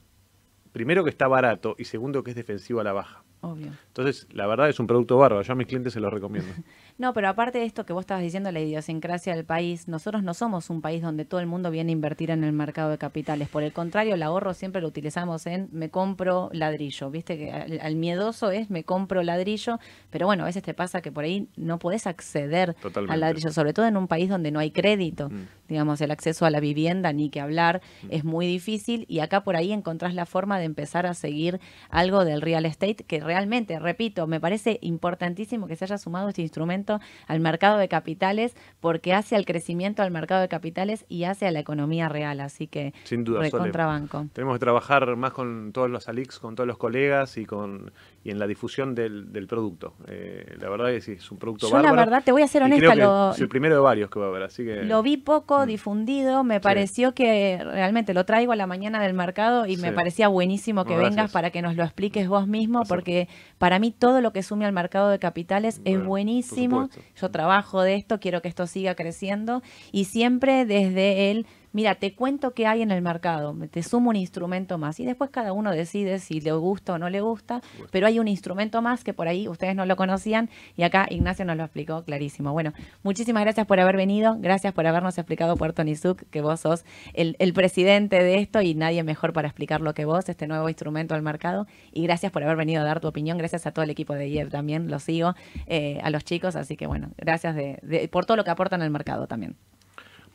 [0.72, 3.22] primero que está barato y segundo que es defensivo a la baja.
[3.40, 3.72] obvio.
[3.88, 5.42] Entonces, la verdad es un producto bárbaro.
[5.42, 6.48] Yo a mis clientes se lo recomiendo.
[6.98, 10.32] No, pero aparte de esto que vos estabas diciendo, la idiosincrasia del país, nosotros no
[10.32, 13.48] somos un país donde todo el mundo viene a invertir en el mercado de capitales.
[13.48, 17.10] Por el contrario, el ahorro siempre lo utilizamos en me compro ladrillo.
[17.10, 19.78] Viste que al, al miedoso es me compro ladrillo,
[20.10, 23.12] pero bueno, a veces te pasa que por ahí no podés acceder Totalmente.
[23.12, 25.28] al ladrillo, sobre todo en un país donde no hay crédito.
[25.28, 25.46] Mm.
[25.68, 27.80] Digamos, el acceso a la vivienda, ni que hablar,
[28.10, 31.60] es muy difícil y acá por ahí encontrás la forma de empezar a seguir
[31.90, 36.42] algo del real estate que realmente, repito, me parece importantísimo que se haya sumado este
[36.42, 41.46] instrumento al mercado de capitales porque hace al crecimiento al mercado de capitales y hace
[41.46, 42.40] a la economía real.
[42.40, 43.50] Así que Sin duda, Sole.
[43.50, 44.26] recontrabanco.
[44.32, 47.92] Tenemos que trabajar más con todos los ALIX, con todos los colegas y con
[48.26, 49.94] y en la difusión del, del producto.
[50.08, 52.48] Eh, la verdad es que sí, es un producto Yo la verdad, te voy a
[52.48, 54.82] ser honesta, lo, es el primero de varios que va a haber, así que...
[54.82, 55.68] Lo vi poco Mm.
[55.68, 60.28] difundido, me pareció que realmente lo traigo a la mañana del mercado y me parecía
[60.28, 63.28] buenísimo que vengas para que nos lo expliques vos mismo, porque
[63.58, 66.90] para mí todo lo que sume al mercado de capitales es Bueno, buenísimo.
[67.20, 69.62] Yo trabajo de esto, quiero que esto siga creciendo
[69.92, 71.46] y siempre desde el,
[71.76, 75.28] mira, te cuento qué hay en el mercado, te sumo un instrumento más y después
[75.28, 79.04] cada uno decide si le gusta o no le gusta, pero hay un instrumento más
[79.04, 82.52] que por ahí ustedes no lo conocían y acá Ignacio nos lo explicó clarísimo.
[82.52, 82.72] Bueno,
[83.02, 87.36] muchísimas gracias por haber venido, gracias por habernos explicado Puerto Nizuc, que vos sos el,
[87.40, 91.20] el presidente de esto y nadie mejor para explicarlo que vos, este nuevo instrumento al
[91.20, 94.14] mercado y gracias por haber venido a dar tu opinión, gracias a todo el equipo
[94.14, 95.34] de IEF también, lo sigo,
[95.66, 98.80] eh, a los chicos, así que bueno, gracias de, de- por todo lo que aportan
[98.80, 99.56] al mercado también.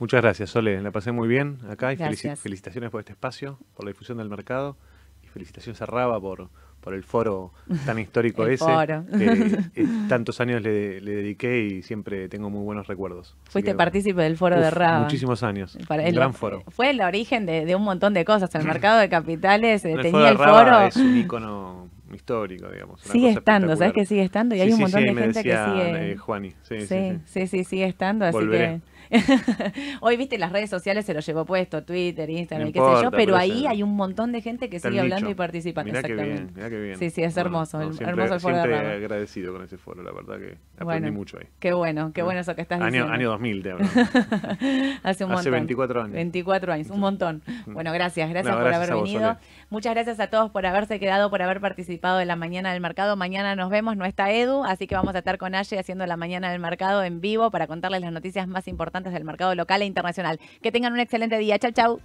[0.02, 0.82] Muchas gracias, Sole.
[0.82, 4.30] La pasé muy bien acá y felici- felicitaciones por este espacio, por la difusión del
[4.30, 4.76] mercado
[5.23, 6.49] y felicitaciones a Raba por,
[6.82, 7.53] por el foro
[7.86, 9.06] tan histórico ese foro.
[9.15, 13.36] que eh, tantos años le, le dediqué y siempre tengo muy buenos recuerdos.
[13.44, 15.02] Así Fuiste que, partícipe del foro uf, de Raba.
[15.02, 15.78] Muchísimos años.
[15.88, 16.64] Para el- gran foro.
[16.69, 18.53] Fue el origen de, de un montón de cosas.
[18.56, 20.88] El mercado de capitales eh, El tenía foro el Raba foro.
[20.88, 23.03] es un icono histórico, digamos.
[23.06, 24.56] una Sigue cosa estando, ¿sabes que sigue estando?
[24.56, 26.11] Y Sí, hay un montón sí, de gente decía, que sigue.
[26.11, 26.49] eh, Juani.
[26.64, 27.19] Sí, sí, Sí, sí.
[27.26, 28.82] sí, sí, sigue estando, así Volveré.
[28.84, 28.90] que
[30.01, 33.03] hoy viste las redes sociales se lo llevó puesto, Twitter, Instagram, No y qué sé
[33.03, 35.91] yo, pero pero ahí hay un montón de gente que sigue hablando y participando.
[35.91, 36.53] Mirá qué bien, exactamente.
[36.59, 36.97] mirá qué bien.
[36.97, 38.95] Sí, sí, es hermoso, el- siempre, hermoso el foro de siempre Raba.
[38.95, 41.47] agradecido con ese foro, la verdad que aprendí Bueno, mucho ahí.
[41.59, 43.13] Qué bueno, qué bueno eso que estás año, diciendo.
[43.13, 43.85] año 2000 te hablo.
[45.03, 45.51] Hace un Hace montón.
[45.51, 46.13] 24 años.
[46.13, 47.41] 24 años, un montón.
[47.67, 49.38] Bueno, gracias, gracias No, por haber vos, venido.
[49.72, 53.15] Muchas gracias a todos por haberse quedado, por haber participado en la mañana del mercado.
[53.15, 56.18] Mañana nos vemos, no está Edu, así que vamos a estar con Aye haciendo la
[56.18, 59.85] mañana del mercado en vivo para contarles las noticias más importantes del mercado local e
[59.85, 60.41] internacional.
[60.61, 61.57] Que tengan un excelente día.
[61.57, 62.02] Chau, chau.